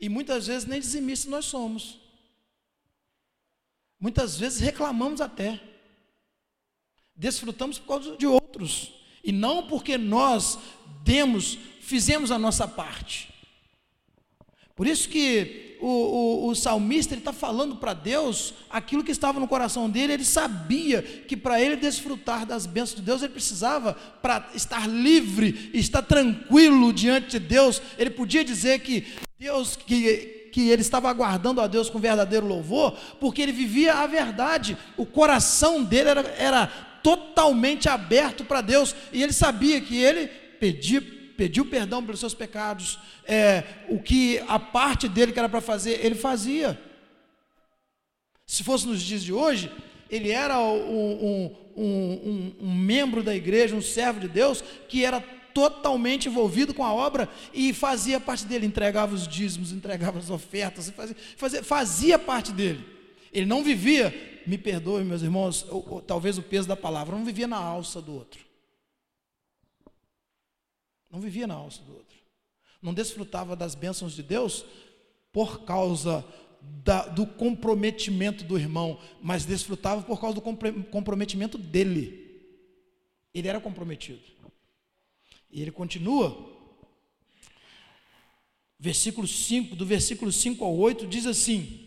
e 0.00 0.08
muitas 0.08 0.46
vezes 0.46 0.68
nem 0.68 0.78
dizimistas 0.78 1.28
nós 1.28 1.46
somos. 1.46 1.98
Muitas 3.98 4.38
vezes 4.38 4.60
reclamamos 4.60 5.20
até. 5.20 5.73
Desfrutamos 7.16 7.78
por 7.78 7.88
causa 7.88 8.16
de 8.16 8.26
outros. 8.26 8.92
E 9.22 9.32
não 9.32 9.66
porque 9.66 9.96
nós 9.96 10.58
demos, 11.02 11.58
fizemos 11.80 12.30
a 12.30 12.38
nossa 12.38 12.66
parte. 12.68 13.34
Por 14.76 14.88
isso 14.88 15.08
que 15.08 15.76
o, 15.80 15.86
o, 15.86 16.48
o 16.48 16.54
salmista 16.54 17.14
está 17.14 17.32
falando 17.32 17.76
para 17.76 17.94
Deus 17.94 18.54
aquilo 18.68 19.04
que 19.04 19.12
estava 19.12 19.38
no 19.38 19.46
coração 19.46 19.88
dele, 19.88 20.14
ele 20.14 20.24
sabia 20.24 21.00
que 21.00 21.36
para 21.36 21.60
ele 21.60 21.76
desfrutar 21.76 22.44
das 22.44 22.66
bênçãos 22.66 22.96
de 22.96 23.02
Deus, 23.02 23.22
ele 23.22 23.32
precisava, 23.32 23.92
para 24.20 24.48
estar 24.54 24.88
livre, 24.88 25.70
estar 25.74 26.02
tranquilo 26.02 26.92
diante 26.92 27.32
de 27.32 27.38
Deus, 27.38 27.80
ele 27.96 28.10
podia 28.10 28.44
dizer 28.44 28.80
que 28.80 29.06
Deus, 29.38 29.76
que, 29.76 30.50
que 30.52 30.70
ele 30.70 30.82
estava 30.82 31.08
aguardando 31.08 31.60
a 31.60 31.66
Deus 31.68 31.88
com 31.88 31.98
verdadeiro 31.98 32.46
louvor, 32.46 32.96
porque 33.20 33.42
ele 33.42 33.52
vivia 33.52 33.94
a 33.94 34.06
verdade, 34.06 34.76
o 34.96 35.06
coração 35.06 35.84
dele 35.84 36.08
era, 36.08 36.20
era 36.36 36.93
totalmente 37.04 37.88
aberto 37.88 38.44
para 38.44 38.60
Deus, 38.60 38.96
e 39.12 39.22
ele 39.22 39.32
sabia 39.32 39.80
que 39.80 40.02
ele 40.02 40.26
pedia 40.58 41.00
pediu 41.36 41.66
perdão 41.66 42.04
pelos 42.04 42.20
seus 42.20 42.32
pecados, 42.32 42.98
é, 43.26 43.64
o 43.88 43.98
que 44.00 44.38
a 44.46 44.58
parte 44.58 45.08
dele 45.08 45.32
que 45.32 45.38
era 45.38 45.48
para 45.48 45.60
fazer, 45.60 46.04
ele 46.04 46.14
fazia. 46.14 46.80
Se 48.46 48.62
fosse 48.62 48.86
nos 48.86 49.02
dias 49.02 49.22
de 49.22 49.32
hoje, 49.32 49.70
ele 50.08 50.30
era 50.30 50.60
um, 50.60 50.76
um, 50.76 51.56
um, 51.76 52.52
um, 52.60 52.72
membro 52.72 53.22
da 53.22 53.34
igreja, 53.34 53.74
um 53.74 53.82
servo 53.82 54.20
de 54.20 54.28
Deus, 54.28 54.62
que 54.88 55.04
era 55.04 55.20
totalmente 55.52 56.28
envolvido 56.28 56.74
com 56.74 56.84
a 56.84 56.92
obra 56.92 57.28
e 57.52 57.72
fazia 57.72 58.20
parte 58.20 58.44
dele, 58.44 58.66
entregava 58.66 59.14
os 59.14 59.26
dízimos, 59.26 59.72
entregava 59.72 60.18
as 60.18 60.30
ofertas, 60.30 60.90
fazia, 60.90 61.16
fazia, 61.36 61.62
fazia 61.62 62.18
parte 62.18 62.52
dele. 62.52 62.84
Ele 63.32 63.46
não 63.46 63.62
vivia, 63.64 64.14
me 64.46 64.58
perdoe, 64.58 65.04
meus 65.04 65.22
irmãos, 65.22 65.64
ou, 65.68 65.94
ou, 65.94 66.02
talvez 66.02 66.38
o 66.38 66.42
peso 66.42 66.68
da 66.68 66.76
palavra, 66.76 67.16
não 67.16 67.24
vivia 67.24 67.46
na 67.46 67.56
alça 67.56 68.00
do 68.00 68.14
outro. 68.14 68.44
Não 71.10 71.20
vivia 71.20 71.46
na 71.46 71.54
alça 71.54 71.82
do 71.82 71.92
outro. 71.92 72.18
Não 72.82 72.92
desfrutava 72.92 73.54
das 73.54 73.74
bênçãos 73.74 74.14
de 74.14 74.22
Deus 74.22 74.64
por 75.32 75.64
causa 75.64 76.24
da, 76.60 77.06
do 77.06 77.26
comprometimento 77.26 78.44
do 78.44 78.58
irmão, 78.58 78.98
mas 79.22 79.44
desfrutava 79.44 80.02
por 80.02 80.20
causa 80.20 80.34
do 80.34 80.42
comprometimento 80.90 81.56
dele. 81.58 82.24
Ele 83.32 83.48
era 83.48 83.60
comprometido. 83.60 84.20
E 85.50 85.62
ele 85.62 85.70
continua. 85.70 86.52
Versículo 88.78 89.26
5, 89.26 89.76
do 89.76 89.86
versículo 89.86 90.30
5 90.32 90.64
ao 90.64 90.76
8, 90.76 91.06
diz 91.06 91.26
assim: 91.26 91.83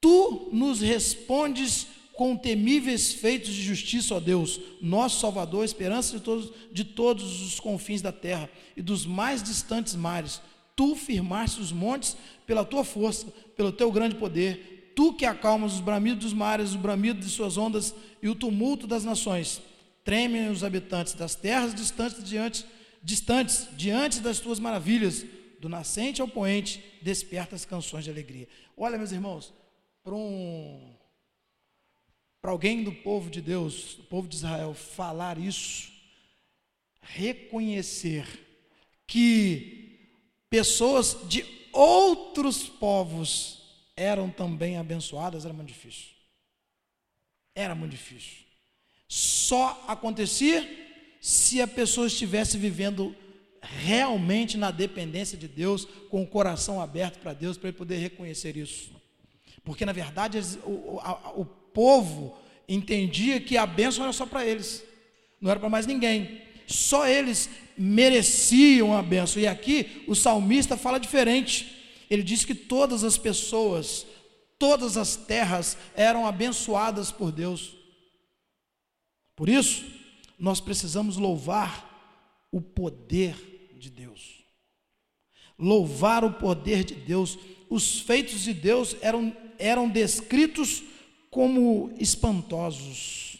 Tu 0.00 0.48
nos 0.52 0.80
respondes 0.80 1.86
com 2.14 2.36
temíveis 2.36 3.12
feitos 3.12 3.54
de 3.54 3.62
justiça, 3.62 4.14
ó 4.14 4.20
Deus, 4.20 4.60
nosso 4.80 5.20
Salvador, 5.20 5.64
esperança 5.64 6.18
de 6.18 6.22
todos, 6.22 6.52
de 6.70 6.84
todos 6.84 7.42
os 7.42 7.58
confins 7.58 8.02
da 8.02 8.12
terra 8.12 8.50
e 8.76 8.82
dos 8.82 9.06
mais 9.06 9.42
distantes 9.42 9.94
mares. 9.94 10.40
Tu 10.76 10.94
firmaste 10.94 11.60
os 11.60 11.72
montes 11.72 12.16
pela 12.46 12.64
tua 12.64 12.84
força, 12.84 13.26
pelo 13.56 13.72
teu 13.72 13.90
grande 13.90 14.16
poder. 14.16 14.92
Tu 14.94 15.12
que 15.14 15.24
acalmas 15.24 15.74
os 15.74 15.80
bramidos 15.80 16.24
dos 16.24 16.32
mares, 16.32 16.74
o 16.74 16.78
bramido 16.78 17.20
de 17.20 17.28
suas 17.30 17.56
ondas 17.56 17.94
e 18.22 18.28
o 18.28 18.34
tumulto 18.34 18.86
das 18.86 19.04
nações. 19.04 19.60
Tremem 20.04 20.50
os 20.50 20.64
habitantes 20.64 21.14
das 21.14 21.34
terras 21.34 21.74
distantes 21.74 22.22
diante, 22.22 22.64
distantes 23.02 23.68
diante 23.76 24.20
das 24.20 24.38
tuas 24.40 24.58
maravilhas. 24.58 25.24
Do 25.58 25.68
nascente 25.68 26.22
ao 26.22 26.28
poente, 26.28 26.82
desperta 27.02 27.54
as 27.54 27.66
canções 27.66 28.04
de 28.04 28.10
alegria. 28.10 28.48
Olha, 28.76 28.96
meus 28.96 29.12
irmãos, 29.12 29.52
para 30.10 30.16
um 30.16 30.92
para 32.42 32.50
alguém 32.50 32.82
do 32.82 32.90
povo 32.90 33.30
de 33.30 33.40
Deus, 33.40 33.94
do 33.94 34.02
povo 34.04 34.26
de 34.26 34.34
Israel, 34.34 34.74
falar 34.74 35.38
isso, 35.38 35.92
reconhecer 37.00 38.26
que 39.06 40.00
pessoas 40.48 41.16
de 41.28 41.44
outros 41.70 42.66
povos 42.66 43.86
eram 43.94 44.30
também 44.30 44.78
abençoadas, 44.78 45.44
era 45.44 45.54
muito 45.54 45.68
difícil. 45.68 46.08
Era 47.54 47.74
muito 47.74 47.92
difícil. 47.92 48.38
Só 49.06 49.84
acontecia 49.86 50.66
se 51.20 51.60
a 51.60 51.68
pessoa 51.68 52.06
estivesse 52.06 52.56
vivendo 52.56 53.14
realmente 53.62 54.56
na 54.56 54.70
dependência 54.70 55.36
de 55.36 55.46
Deus, 55.46 55.84
com 56.08 56.22
o 56.22 56.26
coração 56.26 56.80
aberto 56.80 57.20
para 57.20 57.34
Deus, 57.34 57.58
para 57.58 57.68
ele 57.68 57.78
poder 57.78 57.98
reconhecer 57.98 58.56
isso. 58.56 58.99
Porque, 59.64 59.84
na 59.84 59.92
verdade, 59.92 60.38
o, 60.64 60.70
o, 60.70 61.40
o 61.42 61.44
povo 61.44 62.36
entendia 62.68 63.40
que 63.40 63.56
a 63.56 63.66
bênção 63.66 64.04
era 64.04 64.12
só 64.12 64.26
para 64.26 64.46
eles, 64.46 64.84
não 65.40 65.50
era 65.50 65.58
para 65.58 65.68
mais 65.68 65.86
ninguém. 65.86 66.42
Só 66.66 67.06
eles 67.06 67.50
mereciam 67.76 68.96
a 68.96 69.02
bênção. 69.02 69.42
E 69.42 69.46
aqui 69.46 70.04
o 70.06 70.14
salmista 70.14 70.76
fala 70.76 71.00
diferente. 71.00 72.04
Ele 72.08 72.22
diz 72.22 72.44
que 72.44 72.54
todas 72.54 73.02
as 73.02 73.18
pessoas, 73.18 74.06
todas 74.58 74.96
as 74.96 75.16
terras 75.16 75.76
eram 75.94 76.26
abençoadas 76.26 77.10
por 77.10 77.32
Deus. 77.32 77.74
Por 79.34 79.48
isso, 79.48 79.84
nós 80.38 80.60
precisamos 80.60 81.16
louvar 81.16 81.88
o 82.52 82.60
poder 82.60 83.72
de 83.78 83.90
Deus. 83.90 84.44
Louvar 85.58 86.24
o 86.24 86.34
poder 86.34 86.84
de 86.84 86.94
Deus. 86.94 87.38
Os 87.68 88.00
feitos 88.00 88.42
de 88.42 88.52
Deus 88.52 88.96
eram, 89.00 89.36
eram 89.60 89.88
descritos 89.88 90.82
como 91.30 91.94
espantosos. 91.98 93.38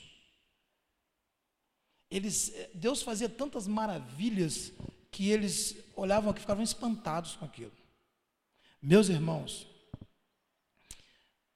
Eles, 2.10 2.52
Deus 2.74 3.02
fazia 3.02 3.28
tantas 3.28 3.66
maravilhas 3.66 4.72
que 5.10 5.30
eles 5.30 5.76
olhavam 5.96 6.30
aqui 6.30 6.38
e 6.38 6.42
ficavam 6.42 6.62
espantados 6.62 7.36
com 7.36 7.44
aquilo. 7.44 7.72
Meus 8.82 9.08
irmãos, 9.08 9.66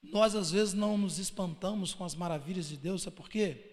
nós 0.03 0.35
às 0.35 0.51
vezes 0.51 0.75
não 0.75 0.97
nos 0.97 1.19
espantamos 1.19 1.93
com 1.95 2.05
as 2.05 2.15
maravilhas 2.15 2.69
de 2.69 2.77
Deus, 2.77 3.03
sabe 3.03 3.17
por 3.17 3.29
quê? 3.29 3.73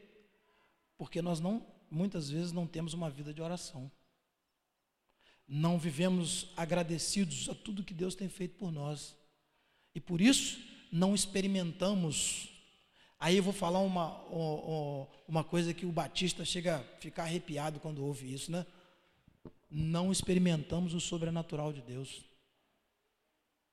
Porque 0.98 1.22
nós 1.22 1.40
não, 1.40 1.66
muitas 1.90 2.30
vezes 2.30 2.52
não 2.52 2.68
temos 2.68 2.94
uma 2.94 3.10
vida 3.10 3.34
de 3.34 3.42
oração. 3.42 3.92
Não 5.48 5.78
vivemos 5.78 6.50
agradecidos 6.56 7.50
a 7.50 7.56
tudo 7.56 7.84
que 7.84 7.94
Deus 7.94 8.16
tem 8.16 8.30
feito 8.30 8.56
por 8.56 8.72
nós. 8.72 9.16
E 9.94 10.00
por 10.00 10.22
isso 10.22 10.71
não 10.92 11.16
experimentamos 11.16 12.52
Aí 13.22 13.38
eu 13.38 13.44
vou 13.44 13.54
falar 13.54 13.78
uma, 13.82 14.18
uma 15.28 15.44
coisa 15.44 15.76
que 15.76 15.86
o 15.86 15.92
Batista 15.92 16.44
chega 16.44 16.78
a 16.78 17.00
ficar 17.00 17.22
arrepiado 17.26 17.80
quando 17.80 18.04
ouve 18.04 18.34
isso, 18.34 18.52
né? 18.52 18.66
Não 19.70 20.12
experimentamos 20.12 20.96
o 20.96 21.00
sobrenatural 21.00 21.72
de 21.72 21.82
Deus. 21.82 22.24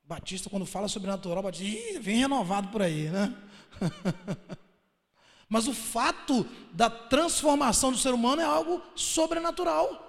Batista, 0.05 0.51
quando 0.51 0.67
fala 0.67 0.87
sobrenatural, 0.87 1.43
Batista, 1.43 1.99
vem 1.99 2.19
renovado 2.19 2.69
por 2.69 2.83
aí, 2.83 3.09
né? 3.09 3.35
Mas 5.49 5.67
o 5.67 5.73
fato 5.73 6.47
da 6.71 6.91
transformação 6.91 7.91
do 7.91 7.97
ser 7.97 8.13
humano 8.13 8.43
é 8.43 8.45
algo 8.45 8.83
sobrenatural. 8.95 10.05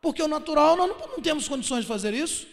Porque 0.00 0.22
o 0.22 0.28
natural 0.28 0.78
nós 0.78 0.96
não 1.10 1.20
temos 1.20 1.46
condições 1.46 1.82
de 1.82 1.88
fazer 1.88 2.14
isso. 2.14 2.46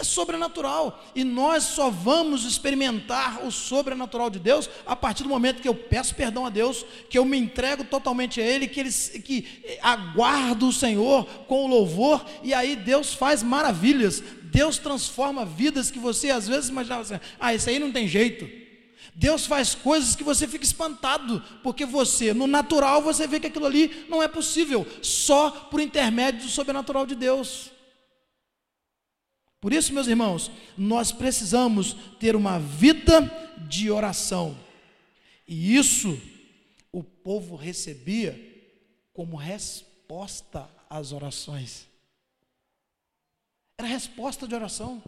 É 0.00 0.04
sobrenatural. 0.04 1.04
E 1.14 1.22
nós 1.24 1.64
só 1.64 1.90
vamos 1.90 2.46
experimentar 2.46 3.44
o 3.44 3.52
sobrenatural 3.52 4.30
de 4.30 4.38
Deus 4.38 4.68
a 4.86 4.96
partir 4.96 5.24
do 5.24 5.28
momento 5.28 5.60
que 5.60 5.68
eu 5.68 5.74
peço 5.74 6.14
perdão 6.14 6.46
a 6.46 6.50
Deus, 6.50 6.86
que 7.10 7.18
eu 7.18 7.24
me 7.26 7.36
entrego 7.36 7.84
totalmente 7.84 8.40
a 8.40 8.44
Ele, 8.44 8.66
que, 8.66 8.80
ele, 8.80 8.90
que 8.90 9.46
aguardo 9.82 10.68
o 10.68 10.72
Senhor 10.72 11.26
com 11.46 11.66
o 11.66 11.68
louvor, 11.68 12.24
e 12.42 12.54
aí 12.54 12.76
Deus 12.76 13.12
faz 13.12 13.42
maravilhas. 13.42 14.22
Deus 14.44 14.78
transforma 14.78 15.44
vidas 15.44 15.90
que 15.90 15.98
você 15.98 16.30
às 16.30 16.48
vezes 16.48 16.70
imaginava 16.70 17.02
assim: 17.02 17.20
ah, 17.38 17.54
isso 17.54 17.68
aí 17.68 17.78
não 17.78 17.92
tem 17.92 18.08
jeito. 18.08 18.48
Deus 19.14 19.44
faz 19.44 19.74
coisas 19.74 20.16
que 20.16 20.24
você 20.24 20.48
fica 20.48 20.64
espantado, 20.64 21.44
porque 21.62 21.84
você, 21.84 22.32
no 22.32 22.46
natural, 22.46 23.02
você 23.02 23.26
vê 23.26 23.38
que 23.38 23.48
aquilo 23.48 23.66
ali 23.66 24.06
não 24.08 24.22
é 24.22 24.28
possível, 24.28 24.86
só 25.02 25.50
por 25.50 25.78
intermédio 25.78 26.44
do 26.44 26.48
sobrenatural 26.48 27.04
de 27.04 27.14
Deus. 27.14 27.70
Por 29.60 29.74
isso, 29.74 29.92
meus 29.92 30.06
irmãos, 30.06 30.50
nós 30.76 31.12
precisamos 31.12 31.94
ter 32.18 32.34
uma 32.34 32.58
vida 32.58 33.20
de 33.68 33.90
oração. 33.90 34.56
E 35.46 35.76
isso 35.76 36.18
o 36.90 37.04
povo 37.04 37.56
recebia 37.56 38.38
como 39.12 39.36
resposta 39.36 40.68
às 40.88 41.12
orações. 41.12 41.86
Era 43.78 43.86
resposta 43.86 44.48
de 44.48 44.54
oração. 44.54 45.02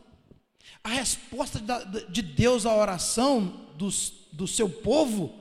A 0.85 0.91
resposta 0.91 1.59
de 2.11 2.21
Deus 2.21 2.67
à 2.67 2.77
oração 2.77 3.69
do, 3.77 3.88
do 4.33 4.47
seu 4.47 4.69
povo 4.69 5.35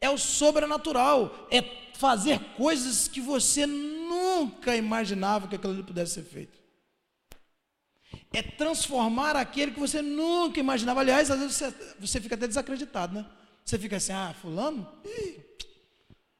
é 0.00 0.10
o 0.10 0.18
sobrenatural, 0.18 1.48
é 1.50 1.62
fazer 1.94 2.38
coisas 2.56 3.06
que 3.08 3.20
você 3.20 3.66
nunca 3.66 4.76
imaginava 4.76 5.46
que 5.46 5.56
aquilo 5.56 5.82
pudesse 5.84 6.14
ser 6.14 6.24
feito 6.24 6.57
é 8.32 8.42
transformar 8.42 9.36
aquele 9.36 9.72
que 9.72 9.80
você 9.80 10.02
nunca 10.02 10.60
imaginava. 10.60 11.00
Aliás, 11.00 11.30
às 11.30 11.38
vezes 11.38 11.56
você, 11.56 11.74
você 11.98 12.20
fica 12.20 12.34
até 12.34 12.46
desacreditado, 12.46 13.14
né? 13.14 13.26
Você 13.64 13.78
fica 13.78 13.96
assim, 13.96 14.12
ah, 14.12 14.34
fulano, 14.40 14.86
ih, 15.04 15.40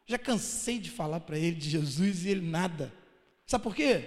Já 0.06 0.18
cansei 0.18 0.78
de 0.78 0.90
falar 0.90 1.20
para 1.20 1.38
ele 1.38 1.56
de 1.56 1.68
Jesus 1.68 2.24
e 2.24 2.30
ele 2.30 2.46
nada. 2.48 2.92
Sabe 3.46 3.64
por 3.64 3.74
quê? 3.74 4.04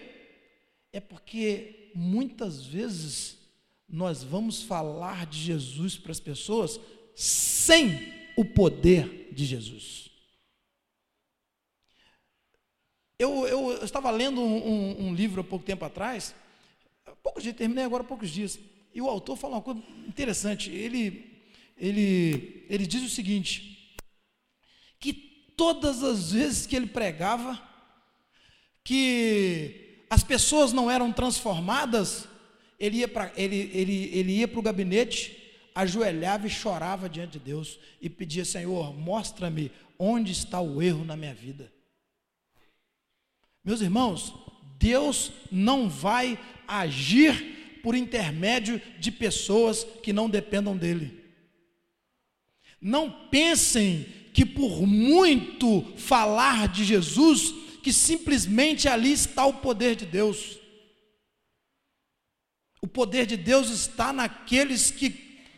É 0.91 0.99
porque 0.99 1.91
muitas 1.95 2.65
vezes 2.65 3.37
nós 3.87 4.23
vamos 4.23 4.63
falar 4.63 5.25
de 5.25 5.39
Jesus 5.39 5.97
para 5.97 6.11
as 6.11 6.19
pessoas 6.19 6.79
sem 7.15 8.13
o 8.37 8.45
poder 8.45 9.29
de 9.33 9.45
Jesus. 9.45 10.09
Eu, 13.19 13.47
eu, 13.47 13.71
eu 13.73 13.85
estava 13.85 14.09
lendo 14.09 14.41
um, 14.41 14.67
um, 14.67 15.07
um, 15.07 15.13
livro 15.13 15.41
há 15.41 15.43
pouco 15.43 15.63
tempo 15.63 15.85
atrás, 15.85 16.33
poucos 17.31 17.43
dias, 17.43 17.55
terminei 17.55 17.85
agora 17.85 18.03
há 18.03 18.07
poucos 18.07 18.29
dias, 18.29 18.59
e 18.93 19.01
o 19.01 19.09
autor 19.09 19.37
fala 19.37 19.55
uma 19.55 19.61
coisa 19.61 19.81
interessante. 20.07 20.69
Ele, 20.69 21.41
ele, 21.77 22.65
ele 22.69 22.85
diz 22.85 23.03
o 23.03 23.09
seguinte: 23.09 23.95
que 24.99 25.13
todas 25.55 26.03
as 26.03 26.33
vezes 26.33 26.65
que 26.65 26.75
ele 26.75 26.87
pregava, 26.87 27.61
que 28.83 30.05
as 30.09 30.23
pessoas 30.23 30.73
não 30.73 30.91
eram 30.91 31.11
transformadas, 31.11 32.27
ele 32.79 32.97
ia 32.97 33.07
para 33.07 33.31
ele, 33.37 33.71
ele, 33.73 34.09
ele 34.13 34.31
ia 34.39 34.51
o 34.53 34.61
gabinete, 34.61 35.37
ajoelhava 35.73 36.47
e 36.47 36.49
chorava 36.49 37.07
diante 37.07 37.33
de 37.33 37.39
Deus 37.39 37.79
e 38.01 38.09
pedia: 38.09 38.43
Senhor, 38.43 38.93
mostra-me 38.93 39.71
onde 39.97 40.33
está 40.33 40.59
o 40.59 40.81
erro 40.81 41.05
na 41.05 41.15
minha 41.15 41.33
vida. 41.33 41.71
Meus 43.63 43.79
irmãos, 43.79 44.33
Deus 44.81 45.31
não 45.51 45.87
vai 45.87 46.39
agir 46.79 47.79
por 47.83 47.95
intermédio 47.95 48.81
de 48.99 49.11
pessoas 49.11 49.85
que 50.03 50.13
não 50.13 50.29
dependam 50.29 50.77
dele. 50.77 51.19
Não 52.79 53.11
pensem 53.29 54.05
que 54.33 54.45
por 54.45 54.87
muito 54.87 55.83
falar 55.97 56.67
de 56.67 56.83
Jesus, 56.83 57.53
que 57.83 57.91
simplesmente 57.91 58.87
ali 58.87 59.11
está 59.11 59.45
o 59.45 59.55
poder 59.55 59.95
de 59.95 60.05
Deus. 60.05 60.59
O 62.81 62.87
poder 62.87 63.25
de 63.25 63.37
Deus 63.37 63.69
está 63.69 64.11
naqueles 64.11 64.89
que 64.89 65.09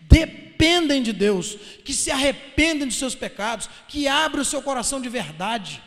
dependem 0.09 1.01
de 1.01 1.13
Deus, 1.13 1.55
que 1.85 1.93
se 1.93 2.11
arrependem 2.11 2.87
dos 2.87 2.97
seus 2.97 3.15
pecados, 3.15 3.69
que 3.87 4.07
abrem 4.07 4.41
o 4.41 4.45
seu 4.45 4.61
coração 4.61 4.99
de 4.99 5.07
verdade. 5.07 5.81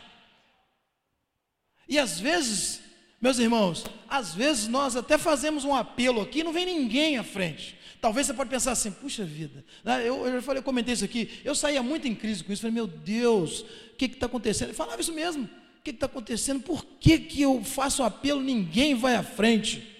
E 1.87 1.97
às 1.97 2.19
vezes, 2.19 2.81
meus 3.19 3.39
irmãos, 3.39 3.85
às 4.07 4.33
vezes 4.33 4.67
nós 4.67 4.95
até 4.95 5.17
fazemos 5.17 5.65
um 5.65 5.73
apelo 5.73 6.21
aqui, 6.21 6.43
não 6.43 6.53
vem 6.53 6.65
ninguém 6.65 7.17
à 7.17 7.23
frente. 7.23 7.77
Talvez 7.99 8.27
você 8.27 8.33
pode 8.33 8.49
pensar 8.49 8.73
assim, 8.73 8.91
puxa 8.91 9.25
vida, 9.25 9.65
né, 9.83 10.07
eu, 10.07 10.25
eu 10.27 10.41
falei, 10.41 10.59
eu 10.59 10.63
comentei 10.63 10.93
isso 10.93 11.03
aqui, 11.03 11.41
eu 11.43 11.55
saía 11.55 11.81
muito 11.81 12.07
em 12.07 12.13
crise 12.13 12.43
com 12.43 12.53
isso, 12.53 12.61
falei, 12.61 12.75
meu 12.75 12.85
Deus, 12.85 13.61
o 13.61 13.95
que 13.97 14.05
está 14.05 14.27
acontecendo? 14.27 14.69
Eu 14.69 14.75
falava 14.75 15.01
isso 15.01 15.11
mesmo, 15.11 15.45
o 15.45 15.81
que 15.83 15.89
está 15.89 16.05
acontecendo? 16.05 16.61
Por 16.61 16.85
que, 16.99 17.17
que 17.17 17.41
eu 17.41 17.63
faço 17.63 18.03
um 18.03 18.05
apelo, 18.05 18.39
ninguém 18.39 18.93
vai 18.93 19.15
à 19.15 19.23
frente? 19.23 19.95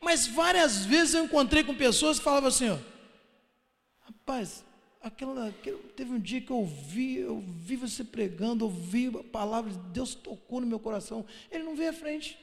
Mas 0.00 0.28
várias 0.28 0.84
vezes 0.84 1.14
eu 1.14 1.24
encontrei 1.24 1.64
com 1.64 1.74
pessoas 1.74 2.18
que 2.18 2.24
falavam 2.24 2.48
assim, 2.48 2.68
ó, 2.68 2.78
rapaz, 4.02 4.64
aquela, 5.02 5.48
aquele, 5.48 5.76
teve 5.96 6.12
um 6.12 6.20
dia 6.20 6.40
que 6.40 6.50
eu 6.50 6.58
ouvi, 6.58 7.16
eu 7.16 7.40
vi 7.40 7.74
você 7.74 8.04
pregando, 8.04 8.64
ouvi 8.64 9.08
a 9.08 9.24
palavra 9.24 9.72
de 9.72 9.78
Deus 9.92 10.14
tocou 10.14 10.60
no 10.60 10.66
meu 10.66 10.78
coração. 10.78 11.26
Ele 11.50 11.64
não 11.64 11.74
veio 11.74 11.90
à 11.90 11.92
frente. 11.92 12.38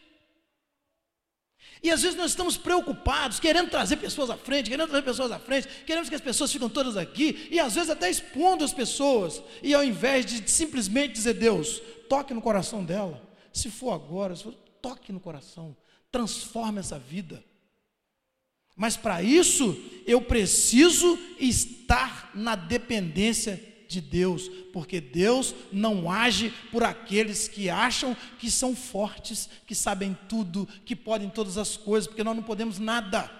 E 1.84 1.92
às 1.92 2.02
vezes 2.02 2.18
nós 2.18 2.32
estamos 2.32 2.58
preocupados, 2.58 3.40
querendo 3.40 3.70
trazer 3.70 3.98
pessoas 3.98 4.30
à 4.30 4.38
frente, 4.38 4.70
querendo 4.70 4.90
trazer 4.90 5.04
pessoas 5.04 5.32
à 5.32 5.40
frente, 5.40 5.68
queremos 5.86 6.10
que 6.10 6.16
as 6.16 6.22
pessoas 6.22 6.52
fiquem 6.52 6.68
todas 6.70 6.98
aqui, 6.98 7.48
e 7.52 7.60
às 7.60 7.76
vezes 7.76 7.90
até 7.90 8.10
expondo 8.10 8.64
as 8.64 8.74
pessoas, 8.74 9.42
e 9.62 9.74
ao 9.74 9.84
invés 9.84 10.26
de 10.26 10.50
simplesmente 10.50 11.14
dizer, 11.14 11.36
Deus, 11.36 11.82
toque 12.10 12.34
no 12.34 12.42
coração 12.42 12.84
dela, 12.84 13.22
se 13.54 13.70
for 13.70 13.94
agora, 13.94 14.36
se 14.36 14.44
for, 14.44 14.54
toque 14.82 15.12
no 15.12 15.20
coração, 15.20 15.76
transforme 16.12 16.80
essa 16.80 16.98
vida. 16.98 17.44
Mas 18.76 18.96
para 18.96 19.24
isso, 19.24 19.76
eu 20.06 20.22
preciso 20.22 21.18
estar 21.40 22.32
na 22.34 22.56
dependência 22.56 23.62
de 23.88 24.02
Deus, 24.02 24.50
porque 24.74 25.00
Deus 25.00 25.56
não 25.72 26.12
age 26.12 26.54
por 26.72 26.84
aqueles 26.84 27.48
que 27.48 27.70
acham 27.70 28.16
que 28.38 28.52
são 28.52 28.76
fortes, 28.76 29.50
que 29.66 29.74
sabem 29.74 30.18
tudo, 30.28 30.68
que 30.86 30.96
podem 30.96 31.30
todas 31.30 31.58
as 31.58 31.78
coisas, 31.78 32.08
porque 32.08 32.24
nós 32.24 32.36
não 32.36 32.44
podemos 32.44 32.80
nada. 32.80 33.32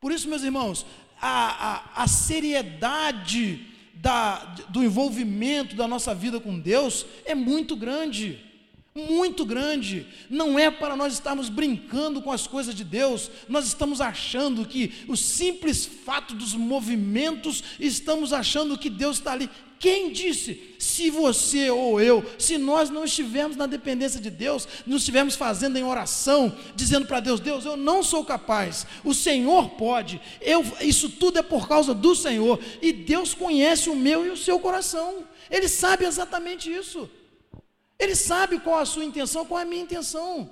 Por 0.00 0.12
isso, 0.12 0.28
meus 0.28 0.42
irmãos, 0.42 0.84
a, 1.20 1.98
a, 1.98 2.02
a 2.02 2.06
seriedade 2.06 3.66
da, 3.94 4.38
do 4.68 4.84
envolvimento 4.84 5.74
da 5.74 5.88
nossa 5.88 6.14
vida 6.14 6.38
com 6.38 6.58
Deus 6.58 7.06
é 7.24 7.34
muito 7.34 7.74
grande 7.74 8.45
muito 8.96 9.44
grande. 9.44 10.06
Não 10.30 10.58
é 10.58 10.70
para 10.70 10.96
nós 10.96 11.12
estarmos 11.12 11.50
brincando 11.50 12.22
com 12.22 12.32
as 12.32 12.46
coisas 12.46 12.74
de 12.74 12.82
Deus, 12.82 13.30
nós 13.46 13.66
estamos 13.66 14.00
achando 14.00 14.64
que 14.64 14.92
o 15.06 15.16
simples 15.16 15.84
fato 15.84 16.34
dos 16.34 16.54
movimentos, 16.54 17.62
estamos 17.78 18.32
achando 18.32 18.78
que 18.78 18.88
Deus 18.88 19.18
está 19.18 19.32
ali. 19.32 19.50
Quem 19.78 20.10
disse? 20.10 20.74
Se 20.78 21.10
você 21.10 21.68
ou 21.68 22.00
eu, 22.00 22.24
se 22.38 22.56
nós 22.56 22.88
não 22.88 23.04
estivermos 23.04 23.58
na 23.58 23.66
dependência 23.66 24.18
de 24.18 24.30
Deus, 24.30 24.66
não 24.86 24.96
estivermos 24.96 25.36
fazendo 25.36 25.76
em 25.76 25.84
oração, 25.84 26.56
dizendo 26.74 27.06
para 27.06 27.20
Deus: 27.20 27.40
Deus, 27.40 27.66
eu 27.66 27.76
não 27.76 28.02
sou 28.02 28.24
capaz, 28.24 28.86
o 29.04 29.12
Senhor 29.12 29.70
pode, 29.70 30.18
eu, 30.40 30.64
isso 30.80 31.10
tudo 31.10 31.38
é 31.38 31.42
por 31.42 31.68
causa 31.68 31.92
do 31.92 32.14
Senhor, 32.14 32.58
e 32.80 32.90
Deus 32.90 33.34
conhece 33.34 33.90
o 33.90 33.96
meu 33.96 34.24
e 34.24 34.30
o 34.30 34.36
seu 34.36 34.58
coração, 34.58 35.24
Ele 35.50 35.68
sabe 35.68 36.06
exatamente 36.06 36.72
isso. 36.72 37.08
Ele 37.98 38.14
sabe 38.14 38.60
qual 38.60 38.78
a 38.78 38.86
sua 38.86 39.04
intenção, 39.04 39.44
qual 39.44 39.60
a 39.60 39.64
minha 39.64 39.82
intenção. 39.82 40.50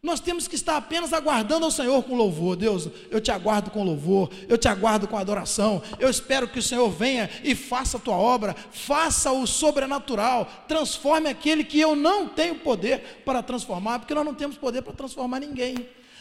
Nós 0.00 0.20
temos 0.20 0.46
que 0.46 0.54
estar 0.54 0.76
apenas 0.76 1.12
aguardando 1.12 1.64
ao 1.64 1.72
Senhor 1.72 2.00
com 2.04 2.14
louvor. 2.14 2.54
Deus, 2.54 2.88
eu 3.10 3.20
te 3.20 3.32
aguardo 3.32 3.70
com 3.70 3.82
louvor, 3.82 4.30
eu 4.48 4.56
te 4.56 4.68
aguardo 4.68 5.08
com 5.08 5.18
adoração. 5.18 5.82
Eu 5.98 6.08
espero 6.08 6.46
que 6.46 6.60
o 6.60 6.62
Senhor 6.62 6.88
venha 6.88 7.28
e 7.42 7.54
faça 7.54 7.96
a 7.96 8.00
tua 8.00 8.16
obra, 8.16 8.54
faça 8.70 9.32
o 9.32 9.44
sobrenatural, 9.44 10.46
transforme 10.68 11.28
aquele 11.28 11.64
que 11.64 11.80
eu 11.80 11.96
não 11.96 12.28
tenho 12.28 12.54
poder 12.56 13.22
para 13.24 13.42
transformar, 13.42 13.98
porque 13.98 14.14
nós 14.14 14.24
não 14.24 14.34
temos 14.34 14.56
poder 14.56 14.82
para 14.82 14.92
transformar 14.92 15.40
ninguém. 15.40 15.74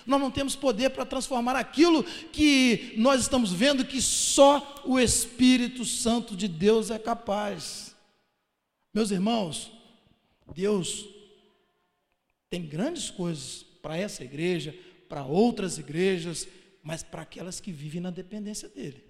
Nós 0.07 0.19
não 0.19 0.31
temos 0.31 0.55
poder 0.55 0.89
para 0.89 1.05
transformar 1.05 1.55
aquilo 1.55 2.03
que 2.03 2.95
nós 2.97 3.21
estamos 3.21 3.51
vendo 3.51 3.85
que 3.85 4.01
só 4.01 4.81
o 4.85 4.97
Espírito 4.97 5.85
Santo 5.85 6.35
de 6.35 6.47
Deus 6.47 6.89
é 6.89 6.97
capaz. 6.97 7.95
Meus 8.91 9.11
irmãos, 9.11 9.76
Deus 10.53 11.05
tem 12.49 12.65
grandes 12.65 13.09
coisas 13.09 13.63
para 13.81 13.97
essa 13.97 14.23
igreja, 14.23 14.75
para 15.07 15.25
outras 15.25 15.77
igrejas, 15.77 16.47
mas 16.83 17.03
para 17.03 17.21
aquelas 17.21 17.59
que 17.59 17.71
vivem 17.71 18.01
na 18.01 18.11
dependência 18.11 18.69
dEle. 18.69 19.03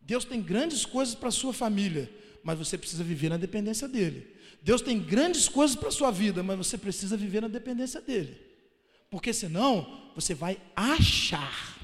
Deus 0.00 0.24
tem 0.24 0.40
grandes 0.40 0.84
coisas 0.86 1.14
para 1.14 1.28
a 1.28 1.32
sua 1.32 1.52
família, 1.52 2.10
mas 2.42 2.58
você 2.58 2.78
precisa 2.78 3.04
viver 3.04 3.28
na 3.28 3.36
dependência 3.36 3.88
dEle. 3.88 4.26
Deus 4.62 4.80
tem 4.80 4.98
grandes 4.98 5.48
coisas 5.48 5.76
para 5.76 5.88
a 5.88 5.92
sua 5.92 6.10
vida, 6.10 6.42
mas 6.42 6.56
você 6.56 6.76
precisa 6.76 7.16
viver 7.16 7.42
na 7.42 7.48
dependência 7.48 8.00
dEle. 8.00 8.36
Porque 9.10 9.32
senão, 9.32 10.10
você 10.14 10.34
vai 10.34 10.60
achar, 10.74 11.78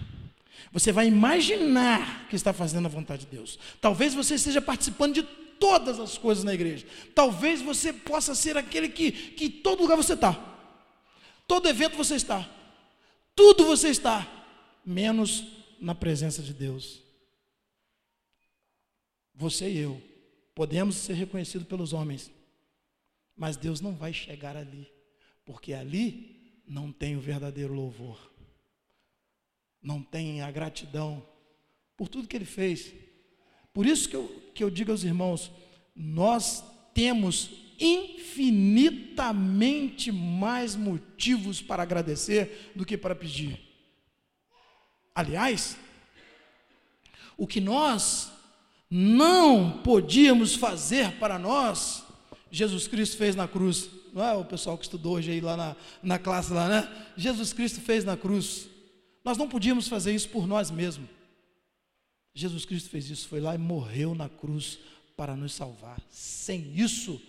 você 0.73 0.93
vai 0.93 1.07
imaginar 1.07 2.29
que 2.29 2.37
está 2.37 2.53
fazendo 2.53 2.87
a 2.87 2.91
vontade 2.91 3.25
de 3.25 3.37
Deus. 3.37 3.59
Talvez 3.81 4.15
você 4.15 4.35
esteja 4.35 4.61
participando 4.61 5.15
de 5.15 5.44
todas 5.59 5.99
as 5.99 6.17
coisas 6.19 6.45
na 6.45 6.55
igreja. 6.55 6.87
Talvez 7.15 7.61
você 7.63 7.93
possa 7.93 8.35
ser 8.35 8.57
aquele 8.57 8.89
que, 8.89 9.13
que 9.13 9.49
todo 9.49 9.83
lugar 9.83 9.97
você 9.97 10.15
está, 10.15 10.35
todo 11.47 11.69
evento 11.69 11.97
você 11.97 12.15
está, 12.15 12.49
tudo 13.35 13.65
você 13.65 13.89
está, 13.89 14.27
menos 14.85 15.45
na 15.81 15.95
presença 15.95 16.43
de 16.43 16.53
Deus. 16.53 17.03
Você 19.35 19.71
e 19.71 19.79
eu 19.79 20.01
podemos 20.55 20.95
ser 20.97 21.15
reconhecidos 21.15 21.67
pelos 21.67 21.93
homens, 21.93 22.31
mas 23.37 23.57
Deus 23.57 23.81
não 23.81 23.93
vai 23.93 24.13
chegar 24.13 24.57
ali, 24.57 24.89
porque 25.45 25.73
ali 25.73 26.63
não 26.67 26.93
tem 26.93 27.17
o 27.17 27.21
verdadeiro 27.21 27.75
louvor, 27.75 28.33
não 29.83 30.03
tem 30.03 30.41
a 30.41 30.51
gratidão 30.51 31.27
por 31.97 32.09
tudo 32.09 32.29
que 32.29 32.37
Ele 32.37 32.45
fez. 32.45 32.95
Por 33.75 33.85
isso 33.85 34.09
que 34.09 34.17
eu, 34.17 34.43
que 34.55 34.65
eu 34.65 34.71
digo 34.71 34.93
aos 34.93 35.05
irmãos: 35.05 35.51
nós 35.95 36.65
temos 36.95 37.51
infinitamente 37.79 40.11
mais 40.13 40.75
motivos 40.77 41.61
para 41.61 41.83
agradecer 41.83 42.73
do 42.75 42.87
que 42.87 42.97
para 42.97 43.17
pedir. 43.17 43.61
Aliás, 45.13 45.77
o 47.37 47.47
que 47.47 47.61
nós 47.61 48.33
não 48.89 49.83
podíamos 49.83 50.55
fazer 50.55 51.13
para 51.19 51.39
nós, 51.39 52.05
Jesus 52.51 52.87
Cristo 52.87 53.17
fez 53.17 53.35
na 53.35 53.49
cruz. 53.49 53.91
Não 54.13 54.23
é 54.25 54.35
o 54.35 54.45
pessoal 54.45 54.79
que 54.79 54.85
estudou 54.85 55.15
hoje 55.15 55.33
aí 55.33 55.41
lá 55.41 55.57
na, 55.57 55.75
na 56.01 56.17
classe 56.19 56.53
lá, 56.53 56.69
né? 56.69 56.89
Jesus 57.17 57.53
Cristo 57.53 57.81
fez 57.81 58.05
na 58.05 58.17
cruz. 58.17 58.69
Nós 59.25 59.37
não 59.37 59.49
podíamos 59.49 59.89
fazer 59.89 60.15
isso 60.15 60.29
por 60.29 60.47
nós 60.47 60.71
mesmos. 60.71 61.09
Jesus 62.37 62.65
Cristo 62.65 62.91
fez 62.91 63.09
isso, 63.09 63.29
foi 63.29 63.39
lá 63.39 63.55
e 63.55 63.59
morreu 63.59 64.13
na 64.13 64.29
cruz 64.29 64.79
para 65.17 65.37
nos 65.37 65.55
salvar. 65.55 66.01
Sem 66.11 66.73
isso, 66.75 67.23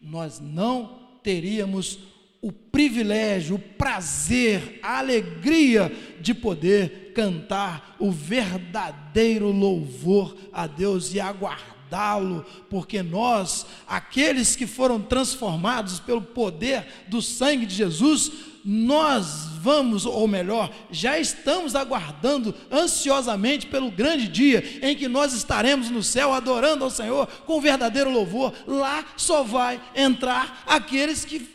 nós 0.00 0.38
não 0.38 1.00
teríamos 1.20 1.98
o 2.40 2.52
privilégio, 2.52 3.56
o 3.56 3.58
prazer, 3.58 4.78
a 4.80 4.98
alegria 4.98 5.90
de 6.20 6.32
poder 6.32 7.12
cantar 7.12 7.96
o 7.98 8.12
verdadeiro 8.12 9.50
louvor 9.50 10.36
a 10.52 10.68
Deus 10.68 11.12
e 11.12 11.18
aguardá-lo, 11.18 12.46
porque 12.70 13.02
nós, 13.02 13.66
aqueles 13.84 14.54
que 14.54 14.66
foram 14.68 15.00
transformados 15.00 15.98
pelo 15.98 16.22
poder 16.22 16.86
do 17.08 17.20
sangue 17.20 17.66
de 17.66 17.74
Jesus, 17.74 18.51
nós 18.64 19.46
vamos, 19.60 20.06
ou 20.06 20.26
melhor, 20.26 20.72
já 20.90 21.18
estamos 21.18 21.74
aguardando 21.74 22.54
ansiosamente 22.70 23.66
pelo 23.66 23.90
grande 23.90 24.28
dia 24.28 24.62
em 24.86 24.96
que 24.96 25.08
nós 25.08 25.32
estaremos 25.32 25.90
no 25.90 26.02
céu 26.02 26.32
adorando 26.32 26.84
ao 26.84 26.90
Senhor 26.90 27.26
com 27.46 27.60
verdadeiro 27.60 28.10
louvor. 28.10 28.52
Lá 28.66 29.04
só 29.16 29.42
vai 29.42 29.82
entrar 29.94 30.64
aqueles 30.66 31.24
que 31.24 31.48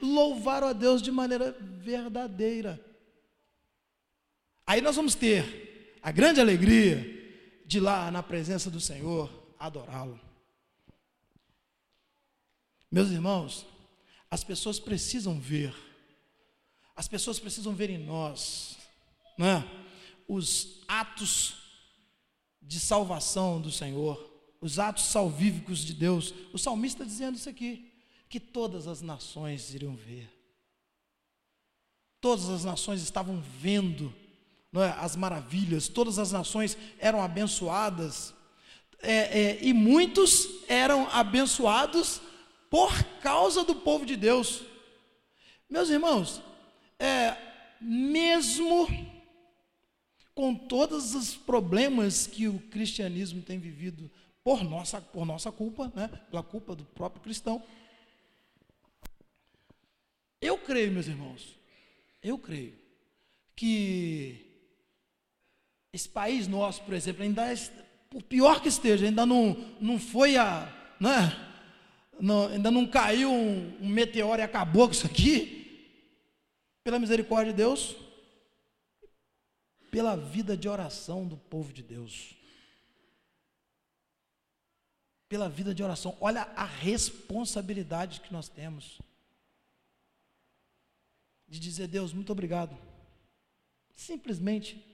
louvaram 0.00 0.68
a 0.68 0.72
Deus 0.72 1.00
de 1.00 1.10
maneira 1.10 1.56
verdadeira. 1.60 2.80
Aí 4.66 4.80
nós 4.80 4.96
vamos 4.96 5.14
ter 5.14 5.98
a 6.02 6.10
grande 6.10 6.40
alegria 6.40 7.12
de 7.66 7.80
lá 7.80 8.10
na 8.10 8.22
presença 8.22 8.70
do 8.70 8.80
Senhor 8.80 9.30
adorá-lo. 9.58 10.20
Meus 12.90 13.10
irmãos, 13.10 13.66
as 14.30 14.44
pessoas 14.44 14.78
precisam 14.78 15.40
ver, 15.40 15.74
as 16.96 17.08
pessoas 17.08 17.38
precisam 17.38 17.74
ver 17.74 17.90
em 17.90 17.98
nós, 17.98 18.76
né, 19.38 19.64
os 20.28 20.82
atos 20.86 21.56
de 22.62 22.80
salvação 22.80 23.60
do 23.60 23.70
Senhor, 23.70 24.32
os 24.60 24.78
atos 24.78 25.04
salvíficos 25.04 25.80
de 25.80 25.92
Deus. 25.92 26.32
O 26.52 26.58
salmista 26.58 27.02
está 27.02 27.04
dizendo 27.04 27.36
isso 27.36 27.48
aqui 27.48 27.92
que 28.28 28.40
todas 28.40 28.86
as 28.86 29.02
nações 29.02 29.74
iriam 29.74 29.94
ver. 29.94 30.30
Todas 32.20 32.48
as 32.48 32.64
nações 32.64 33.02
estavam 33.02 33.42
vendo 33.60 34.14
é, 34.74 34.88
as 34.98 35.14
maravilhas, 35.14 35.88
todas 35.88 36.18
as 36.18 36.32
nações 36.32 36.76
eram 36.98 37.22
abençoadas, 37.22 38.34
é, 39.00 39.12
é, 39.12 39.58
e 39.64 39.72
muitos 39.72 40.48
eram 40.66 41.08
abençoados 41.10 42.20
por 42.70 42.90
causa 43.20 43.62
do 43.62 43.74
povo 43.74 44.06
de 44.06 44.16
Deus. 44.16 44.62
Meus 45.68 45.90
irmãos, 45.90 46.42
é, 46.98 47.36
mesmo 47.80 48.88
com 50.34 50.54
todos 50.54 51.14
os 51.14 51.34
problemas 51.34 52.26
que 52.26 52.48
o 52.48 52.58
cristianismo 52.58 53.42
tem 53.42 53.58
vivido 53.58 54.10
por 54.42 54.62
nossa, 54.64 55.00
por 55.00 55.24
nossa 55.24 55.50
culpa, 55.52 55.90
né, 55.94 56.08
pela 56.30 56.42
culpa 56.42 56.74
do 56.74 56.84
próprio 56.84 57.22
cristão, 57.22 57.62
eu 60.40 60.58
creio, 60.58 60.92
meus 60.92 61.06
irmãos, 61.06 61.56
eu 62.22 62.36
creio 62.36 62.74
que 63.56 64.44
esse 65.92 66.08
país 66.08 66.46
nosso, 66.46 66.82
por 66.82 66.92
exemplo, 66.92 67.22
ainda, 67.22 67.50
é, 67.50 67.54
por 68.10 68.22
pior 68.22 68.60
que 68.60 68.68
esteja, 68.68 69.06
ainda 69.06 69.24
não, 69.24 69.56
não 69.80 69.98
foi 69.98 70.36
a. 70.36 70.70
Né, 71.00 71.50
não, 72.20 72.48
ainda 72.48 72.70
não 72.70 72.86
caiu 72.86 73.30
um, 73.32 73.76
um 73.80 73.88
meteoro 73.88 74.40
e 74.40 74.44
acabou 74.44 74.86
com 74.86 74.92
isso 74.92 75.06
aqui, 75.06 75.63
pela 76.84 76.98
misericórdia 76.98 77.52
de 77.52 77.56
Deus, 77.56 77.96
pela 79.90 80.14
vida 80.16 80.56
de 80.56 80.68
oração 80.68 81.26
do 81.26 81.36
povo 81.36 81.72
de 81.72 81.82
Deus. 81.82 82.36
Pela 85.28 85.48
vida 85.48 85.74
de 85.74 85.82
oração. 85.82 86.16
Olha 86.20 86.42
a 86.54 86.64
responsabilidade 86.64 88.20
que 88.20 88.32
nós 88.32 88.48
temos 88.48 89.00
de 91.48 91.58
dizer, 91.58 91.86
Deus, 91.88 92.12
muito 92.12 92.30
obrigado. 92.32 92.76
Simplesmente 93.96 94.84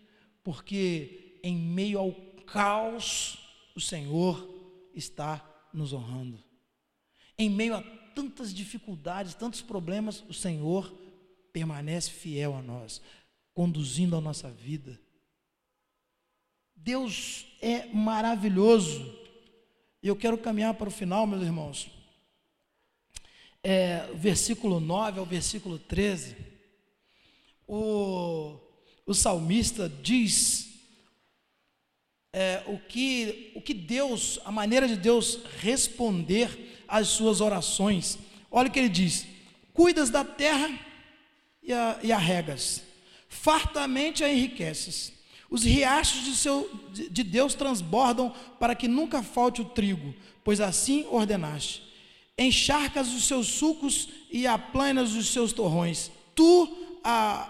porque 0.44 1.40
em 1.42 1.56
meio 1.56 1.98
ao 1.98 2.12
caos, 2.44 3.38
o 3.74 3.80
Senhor 3.80 4.46
está 4.94 5.44
nos 5.72 5.92
honrando. 5.92 6.42
Em 7.38 7.48
meio 7.48 7.74
a 7.74 7.82
tantas 8.14 8.52
dificuldades, 8.52 9.34
tantos 9.34 9.62
problemas, 9.62 10.22
o 10.28 10.34
Senhor 10.34 10.99
permanece 11.52 12.10
fiel 12.10 12.54
a 12.54 12.62
nós, 12.62 13.00
conduzindo 13.54 14.16
a 14.16 14.20
nossa 14.20 14.50
vida. 14.50 15.00
Deus 16.74 17.46
é 17.60 17.86
maravilhoso. 17.86 19.18
E 20.02 20.08
eu 20.08 20.16
quero 20.16 20.38
caminhar 20.38 20.74
para 20.74 20.88
o 20.88 20.92
final, 20.92 21.26
meus 21.26 21.42
irmãos. 21.42 21.90
É, 23.62 24.10
versículo 24.14 24.80
9 24.80 25.18
ao 25.18 25.26
versículo 25.26 25.78
13 25.78 26.50
o, 27.72 28.58
o 29.06 29.14
salmista 29.14 29.88
diz 29.88 30.68
é, 32.32 32.64
o, 32.66 32.76
que, 32.78 33.52
o 33.54 33.62
que 33.62 33.72
Deus, 33.72 34.40
a 34.44 34.50
maneira 34.50 34.88
de 34.88 34.96
Deus 34.96 35.44
responder 35.60 36.82
às 36.88 37.06
suas 37.06 37.40
orações. 37.40 38.18
Olha 38.50 38.68
o 38.68 38.72
que 38.72 38.78
ele 38.80 38.88
diz: 38.88 39.24
Cuidas 39.72 40.10
da 40.10 40.24
terra 40.24 40.68
e 41.62 41.72
a, 41.72 41.98
e 42.02 42.12
a 42.12 42.18
regas, 42.18 42.82
fartamente 43.28 44.24
a 44.24 44.32
enriqueces. 44.32 45.12
Os 45.50 45.64
riachos 45.64 46.24
de, 46.24 46.36
seu, 46.36 46.70
de, 46.92 47.08
de 47.08 47.24
Deus 47.24 47.54
transbordam 47.54 48.32
para 48.58 48.74
que 48.74 48.86
nunca 48.86 49.22
falte 49.22 49.60
o 49.60 49.64
trigo, 49.64 50.14
pois 50.44 50.60
assim 50.60 51.06
ordenaste. 51.10 51.82
Encharcas 52.38 53.12
os 53.12 53.24
seus 53.24 53.48
sucos 53.48 54.08
e 54.30 54.46
aplanas 54.46 55.12
os 55.12 55.28
seus 55.28 55.52
torrões. 55.52 56.10
Tu 56.34 56.68
a, 57.02 57.48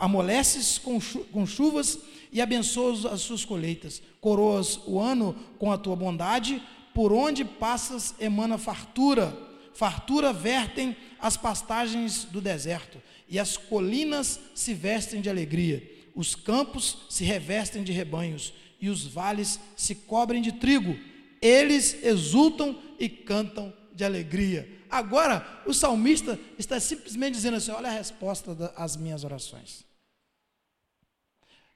amoleces 0.00 0.78
com, 0.78 0.98
com 1.32 1.46
chuvas 1.46 1.98
e 2.32 2.40
abençoas 2.40 3.04
as 3.04 3.20
suas 3.20 3.44
colheitas. 3.44 4.02
Coroas 4.20 4.80
o 4.86 5.00
ano 5.00 5.34
com 5.58 5.72
a 5.72 5.78
tua 5.78 5.96
bondade, 5.96 6.62
por 6.94 7.12
onde 7.12 7.44
passas 7.44 8.14
emana 8.20 8.58
fartura. 8.58 9.36
Fartura 9.76 10.32
vertem 10.32 10.96
as 11.20 11.36
pastagens 11.36 12.24
do 12.24 12.40
deserto, 12.40 13.00
e 13.28 13.38
as 13.38 13.58
colinas 13.58 14.40
se 14.54 14.72
vestem 14.72 15.20
de 15.20 15.28
alegria. 15.28 15.82
Os 16.14 16.34
campos 16.34 17.06
se 17.10 17.24
revestem 17.24 17.84
de 17.84 17.92
rebanhos, 17.92 18.54
e 18.80 18.88
os 18.88 19.06
vales 19.06 19.60
se 19.76 19.94
cobrem 19.94 20.40
de 20.40 20.52
trigo. 20.52 20.96
Eles 21.42 22.02
exultam 22.02 22.80
e 22.98 23.06
cantam 23.06 23.70
de 23.92 24.02
alegria. 24.02 24.66
Agora, 24.88 25.62
o 25.66 25.74
salmista 25.74 26.40
está 26.58 26.80
simplesmente 26.80 27.34
dizendo 27.34 27.58
assim: 27.58 27.70
olha 27.70 27.88
a 27.90 27.92
resposta 27.92 28.72
às 28.76 28.96
minhas 28.96 29.24
orações. 29.24 29.84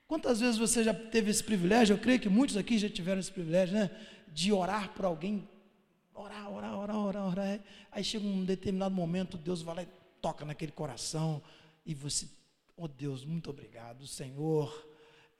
Quantas 0.07 0.41
vezes 0.41 0.57
você 0.57 0.83
já 0.83 0.95
teve 0.95 1.31
esse 1.31 1.45
privilégio? 1.45 1.95
Eu 1.95 1.99
creio 1.99 2.19
que 2.19 2.31
muitos 2.31 2.57
aqui 2.57 2.79
já 2.79 2.89
tiveram 2.89 3.21
esse 3.21 3.31
privilégio, 3.31 3.75
né? 3.75 3.91
De 4.33 4.53
orar 4.53 4.89
por 4.95 5.05
alguém, 5.05 5.47
orar, 6.21 6.51
orar, 6.51 6.79
orar, 6.79 6.97
orar, 6.97 7.27
orar. 7.29 7.61
Aí 7.91 8.05
chega 8.05 8.27
um 8.27 8.45
determinado 8.45 8.95
momento, 8.95 9.37
Deus 9.37 9.63
vai 9.63 9.75
lá 9.77 9.83
e 9.83 9.89
toca 10.21 10.45
naquele 10.45 10.73
coração, 10.73 11.43
e 11.85 11.95
você, 11.95 12.29
oh 12.77 12.87
Deus, 12.87 13.25
muito 13.25 13.51
obrigado, 13.51 14.07
Senhor 14.07 14.91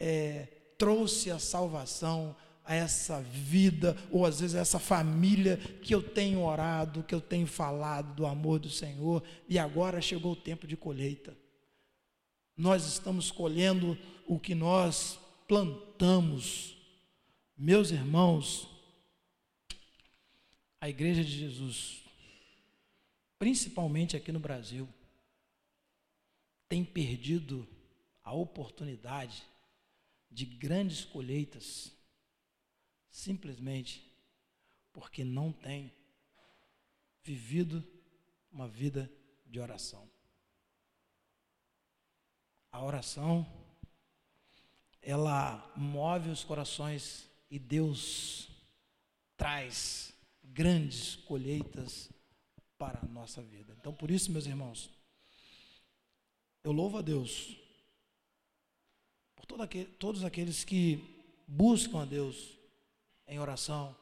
é, 0.01 0.49
trouxe 0.79 1.31
a 1.31 1.39
salvação 1.39 2.35
a 2.65 2.75
essa 2.75 3.21
vida, 3.21 3.97
ou 4.11 4.25
às 4.25 4.41
vezes 4.41 4.57
a 4.57 4.61
essa 4.61 4.79
família 4.79 5.59
que 5.83 5.95
eu 5.95 6.03
tenho 6.03 6.43
orado, 6.43 7.03
que 7.03 7.15
eu 7.15 7.21
tenho 7.21 7.47
falado 7.47 8.15
do 8.15 8.27
amor 8.27 8.59
do 8.59 8.71
Senhor, 8.71 9.23
e 9.49 9.59
agora 9.59 10.01
chegou 10.01 10.33
o 10.33 10.37
tempo 10.37 10.67
de 10.67 10.77
colheita. 10.77 11.37
Nós 12.57 12.87
estamos 12.87 13.31
colhendo 13.31 13.99
o 14.27 14.39
que 14.39 14.55
nós 14.55 15.19
plantamos. 15.49 16.77
Meus 17.57 17.91
irmãos, 17.91 18.69
a 20.81 20.89
Igreja 20.89 21.23
de 21.23 21.31
Jesus, 21.31 22.03
principalmente 23.39 24.17
aqui 24.17 24.33
no 24.33 24.41
Brasil, 24.41 24.89
tem 26.69 26.85
perdido 26.85 27.69
a 28.23 28.33
oportunidade 28.33 29.43
de 30.31 30.47
grandes 30.47 31.05
colheitas 31.05 31.93
simplesmente 33.11 34.09
porque 34.93 35.25
não 35.25 35.53
tem 35.53 35.93
vivido 37.23 37.85
uma 38.51 38.69
vida 38.69 39.11
de 39.45 39.61
oração. 39.61 40.09
A 42.73 42.83
oração, 42.83 43.47
ela 45.03 45.73
move 45.77 46.31
os 46.31 46.45
corações 46.45 47.29
e 47.51 47.59
Deus 47.59 48.49
traz 49.37 50.15
grandes 50.53 51.17
colheitas 51.17 52.11
para 52.77 53.01
a 53.03 53.09
nossa 53.09 53.43
vida. 53.43 53.75
Então, 53.79 53.93
por 53.93 54.11
isso, 54.11 54.33
meus 54.33 54.47
irmãos, 54.47 54.91
eu 56.63 56.73
louvo 56.73 56.99
a 56.99 57.03
Deus 57.03 57.57
por 59.35 59.47
todo 59.47 59.63
aquele, 59.63 59.87
todos 59.93 60.25
aqueles 60.25 60.65
que 60.65 61.43
buscam 61.47 62.03
a 62.03 62.05
Deus 62.05 62.59
em 63.27 63.39
oração 63.39 63.97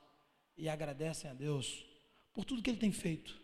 e 0.57 0.69
agradecem 0.69 1.31
a 1.31 1.35
Deus 1.35 1.85
por 2.33 2.45
tudo 2.45 2.63
que 2.63 2.71
Ele 2.71 2.79
tem 2.79 2.93
feito. 2.93 3.39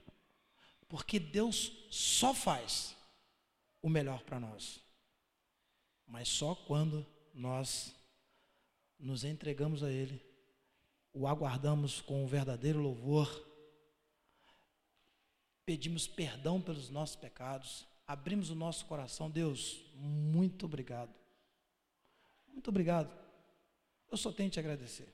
Porque 0.88 1.19
Deus 1.19 1.73
só 1.90 2.35
faz 2.35 2.97
o 3.83 3.88
melhor 3.88 4.23
para 4.23 4.40
nós. 4.40 4.81
Mas 6.07 6.29
só 6.29 6.55
quando 6.55 7.07
nós 7.33 7.95
nos 8.99 9.25
entregamos 9.25 9.83
a 9.83 9.90
Ele, 9.90 10.21
o 11.14 11.29
aguardamos 11.29 12.00
com 12.00 12.24
um 12.24 12.27
verdadeiro 12.27 12.81
louvor, 12.81 13.48
pedimos 15.64 16.09
perdão 16.09 16.61
pelos 16.61 16.90
nossos 16.90 17.14
pecados, 17.14 17.87
abrimos 18.07 18.50
o 18.50 18.55
nosso 18.55 18.85
coração. 18.87 19.31
Deus, 19.31 19.81
muito 19.94 20.66
obrigado. 20.66 21.14
Muito 22.53 22.68
obrigado. 22.68 23.11
Eu 24.11 24.16
só 24.16 24.33
tenho 24.33 24.50
te 24.50 24.59
agradecer. 24.59 25.09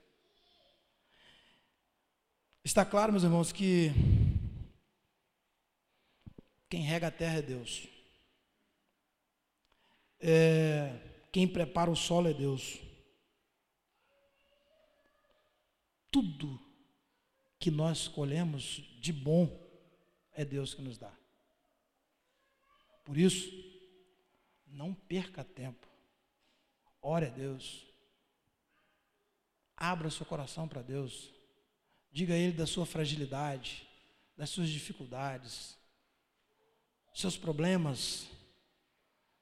Está 2.63 2.83
claro, 2.83 3.11
meus 3.11 3.23
irmãos, 3.23 3.51
que 3.51 3.91
quem 6.69 6.81
rega 6.81 7.07
a 7.07 7.11
terra 7.11 7.37
é 7.37 7.41
Deus. 7.41 7.87
É, 10.19 10.95
quem 11.31 11.47
prepara 11.47 11.89
o 11.89 11.95
solo 11.95 12.27
é 12.27 12.33
Deus. 12.33 12.79
Tudo 16.11 16.59
que 17.57 17.71
nós 17.71 18.07
colhemos 18.07 18.83
de 18.99 19.13
bom 19.13 19.47
é 20.33 20.43
Deus 20.43 20.73
que 20.73 20.81
nos 20.81 20.97
dá. 20.97 21.13
Por 23.05 23.17
isso, 23.17 23.49
não 24.67 24.93
perca 24.93 25.43
tempo. 25.43 25.87
Ore 27.01 27.27
a 27.27 27.29
Deus. 27.29 27.85
Abra 29.75 30.11
seu 30.11 30.25
coração 30.25 30.67
para 30.67 30.81
Deus. 30.81 31.31
Diga 32.11 32.33
a 32.33 32.37
Ele 32.37 32.53
da 32.53 32.67
sua 32.67 32.85
fragilidade, 32.85 33.87
das 34.35 34.49
suas 34.49 34.69
dificuldades, 34.69 35.77
seus 37.13 37.37
problemas, 37.37 38.27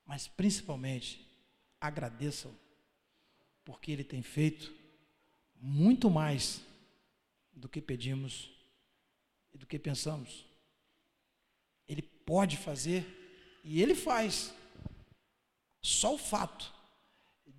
mas 0.06 0.28
principalmente 0.28 1.26
agradeçam, 1.80 2.56
porque 3.66 3.92
Ele 3.92 4.04
tem 4.04 4.22
feito 4.22 4.79
muito 5.60 6.10
mais 6.10 6.62
do 7.54 7.68
que 7.68 7.82
pedimos 7.82 8.50
e 9.54 9.58
do 9.58 9.68
que 9.68 9.78
pensamos. 9.78 10.46
Ele 11.88 12.02
pode 12.02 12.58
fazer 12.58 13.06
e 13.64 13.82
Ele 13.82 13.96
faz. 13.96 14.54
Só 15.82 16.16
o 16.16 16.18
fato 16.18 16.74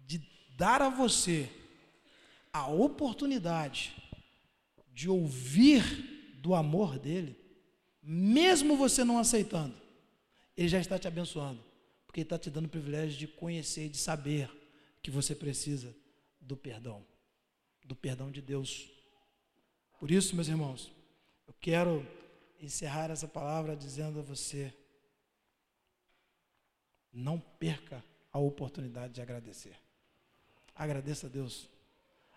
de 0.07 0.19
dar 0.57 0.83
a 0.83 0.89
você 0.89 1.49
a 2.53 2.69
oportunidade 2.69 3.95
de 4.93 5.09
ouvir 5.09 6.37
do 6.41 6.55
amor 6.55 6.99
dele, 6.99 7.37
mesmo 8.03 8.77
você 8.77 9.05
não 9.05 9.19
aceitando, 9.19 9.75
ele 10.57 10.69
já 10.69 10.81
está 10.81 10.99
te 10.99 11.07
abençoando, 11.07 11.63
porque 12.07 12.21
ele 12.21 12.27
está 12.27 12.39
te 12.39 12.51
dando 12.51 12.67
o 12.67 12.71
privilégio 12.71 13.19
de 13.19 13.27
conhecer 13.27 13.87
e 13.87 13.89
de 13.89 13.99
saber 13.99 14.51
que 15.03 15.11
você 15.11 15.35
precisa 15.35 15.95
do 16.41 16.57
perdão, 16.57 17.05
do 17.85 17.95
perdão 17.95 18.31
de 18.31 18.41
Deus. 18.41 18.91
Por 19.99 20.11
isso, 20.11 20.35
meus 20.35 20.49
irmãos, 20.49 20.93
eu 21.47 21.55
quero 21.61 22.07
encerrar 22.61 23.11
essa 23.11 23.29
palavra 23.29 23.77
dizendo 23.77 24.21
a 24.21 24.23
você: 24.23 24.73
não 27.13 27.39
perca 27.39 28.05
a 28.33 28.39
oportunidade 28.39 29.15
de 29.15 29.23
agradecer. 29.23 29.77
Agradeça 30.75 31.27
a 31.27 31.31
Deus. 31.31 31.69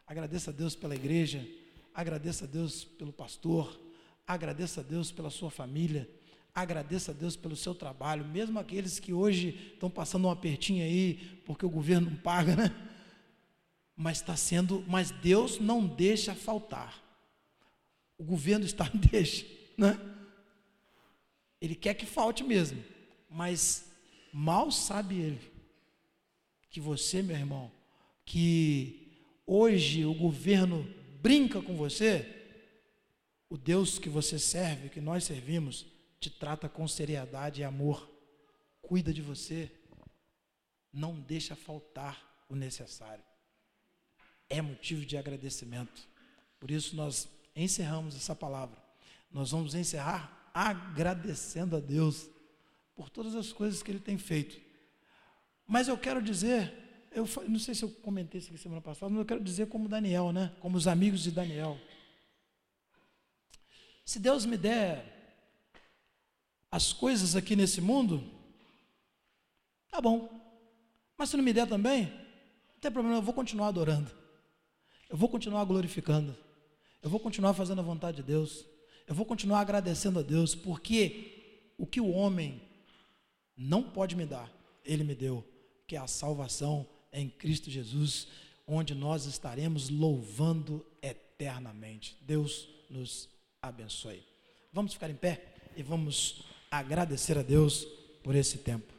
Agradeça 0.06 0.52
a 0.52 0.54
Deus 0.54 0.76
pela 0.76 0.96
igreja 0.96 1.46
agradeça 1.94 2.46
a 2.46 2.48
Deus 2.48 2.84
pelo 2.84 3.14
pastor, 3.14 3.80
agradeça 4.26 4.82
a 4.82 4.84
Deus 4.84 5.12
pela 5.12 5.30
sua 5.30 5.52
família, 5.52 6.10
agradeça 6.54 7.12
a 7.12 7.14
Deus 7.14 7.36
pelo 7.36 7.56
seu 7.56 7.76
trabalho, 7.76 8.26
mesmo 8.26 8.60
aqueles 8.60 9.00
que 9.00 9.14
hoje 9.14 9.72
estão 9.74 9.90
passando 9.90 10.28
um 10.28 10.32
apertinho 10.32 10.84
aí, 10.84 11.42
porque 11.46 11.66
o 11.66 11.70
governo 11.70 12.10
não 12.10 12.18
paga, 12.18 12.56
né? 12.56 12.90
Mas 13.96 14.18
está 14.18 14.36
sendo, 14.36 14.84
mas 14.88 15.12
Deus 15.12 15.60
não 15.60 15.86
deixa 15.86 16.34
faltar. 16.34 17.02
O 18.18 18.24
governo 18.24 18.66
está 18.66 18.90
deixa, 19.12 19.46
né? 19.78 20.00
Ele 21.62 21.76
quer 21.76 21.94
que 21.94 22.06
falte 22.06 22.44
mesmo, 22.44 22.84
mas 23.30 23.90
mal 24.34 24.70
sabe 24.72 25.16
ele 25.16 25.54
que 26.70 26.82
você, 26.82 27.22
meu 27.22 27.38
irmão, 27.38 27.72
que 28.26 29.14
hoje 29.46 30.06
o 30.06 30.14
governo 30.14 30.84
brinca 31.22 31.62
com 31.62 31.76
você, 31.76 32.28
o 33.48 33.56
Deus 33.56 34.00
que 34.00 34.10
você 34.10 34.40
serve, 34.40 34.90
que 34.90 35.00
nós 35.00 35.24
servimos, 35.24 35.86
te 36.20 36.32
trata 36.32 36.68
com 36.68 36.88
seriedade 36.88 37.62
e 37.62 37.64
amor, 37.64 38.10
cuida 38.82 39.14
de 39.14 39.22
você, 39.22 39.72
não 40.92 41.20
deixa 41.20 41.56
faltar 41.56 42.46
o 42.50 42.56
necessário. 42.56 43.24
É 44.58 44.62
motivo 44.62 45.06
de 45.06 45.18
agradecimento. 45.18 46.08
Por 46.60 46.72
isso 46.72 46.96
nós 46.96 47.28
encerramos 47.56 48.16
essa 48.16 48.36
palavra. 48.36 48.78
Nós 49.32 49.52
vamos 49.52 49.76
encerrar 49.76 50.52
agradecendo 50.54 51.76
a 51.76 51.80
Deus 51.80 52.30
por 52.96 53.10
todas 53.10 53.36
as 53.36 53.52
coisas 53.52 53.82
que 53.82 53.92
Ele 53.92 54.00
tem 54.00 54.18
feito. 54.18 54.62
Mas 55.68 55.88
eu 55.88 55.98
quero 55.98 56.22
dizer 56.22 56.84
eu 57.14 57.28
não 57.48 57.60
sei 57.60 57.76
se 57.76 57.84
eu 57.84 57.90
comentei 57.90 58.40
isso 58.40 58.50
aqui 58.50 58.58
semana 58.58 58.82
passada, 58.82 59.10
mas 59.10 59.20
eu 59.20 59.26
quero 59.26 59.44
dizer 59.44 59.68
como 59.68 59.88
Daniel, 59.88 60.32
né? 60.32 60.52
Como 60.60 60.76
os 60.76 60.88
amigos 60.88 61.22
de 61.22 61.32
Daniel. 61.32 61.80
Se 64.04 64.20
Deus 64.20 64.46
me 64.46 64.58
der 64.58 65.12
as 66.72 66.92
coisas 66.92 67.36
aqui 67.36 67.56
nesse 67.56 67.80
mundo, 67.80 68.24
tá 69.90 70.02
bom. 70.02 70.28
Mas 71.16 71.30
se 71.30 71.38
não 71.38 71.44
me 71.44 71.54
der 71.54 71.68
também, 71.68 72.08
não 72.08 72.80
tem 72.82 72.92
problema, 72.92 73.18
eu 73.18 73.22
vou 73.22 73.34
continuar 73.34 73.68
adorando. 73.68 74.12
Eu 75.14 75.18
vou 75.20 75.30
continuar 75.30 75.64
glorificando. 75.66 76.36
Eu 77.00 77.08
vou 77.08 77.20
continuar 77.20 77.54
fazendo 77.54 77.78
a 77.78 77.84
vontade 77.84 78.18
de 78.18 78.24
Deus. 78.24 78.66
Eu 79.06 79.14
vou 79.14 79.28
continuar 79.28 79.60
agradecendo 79.60 80.18
a 80.18 80.24
Deus, 80.24 80.56
porque 80.56 81.70
o 81.78 81.86
que 81.86 82.02
o 82.02 82.10
homem 82.10 82.60
não 83.56 83.84
pode 83.84 84.16
me 84.16 84.26
dar, 84.26 84.52
ele 84.84 85.04
me 85.04 85.14
deu, 85.14 85.48
que 85.86 85.96
é 85.96 86.00
a 86.00 86.08
salvação 86.08 86.88
em 87.12 87.30
Cristo 87.30 87.70
Jesus, 87.70 88.28
onde 88.66 88.96
nós 88.96 89.28
estaremos 89.28 89.88
louvando 89.88 90.84
eternamente. 91.00 92.18
Deus 92.22 92.68
nos 92.90 93.30
abençoe. 93.62 94.24
Vamos 94.72 94.94
ficar 94.94 95.12
em 95.12 95.16
pé 95.16 95.54
e 95.78 95.84
vamos 95.84 96.44
agradecer 96.72 97.38
a 97.38 97.44
Deus 97.44 97.86
por 98.24 98.34
esse 98.34 98.58
tempo. 98.58 98.92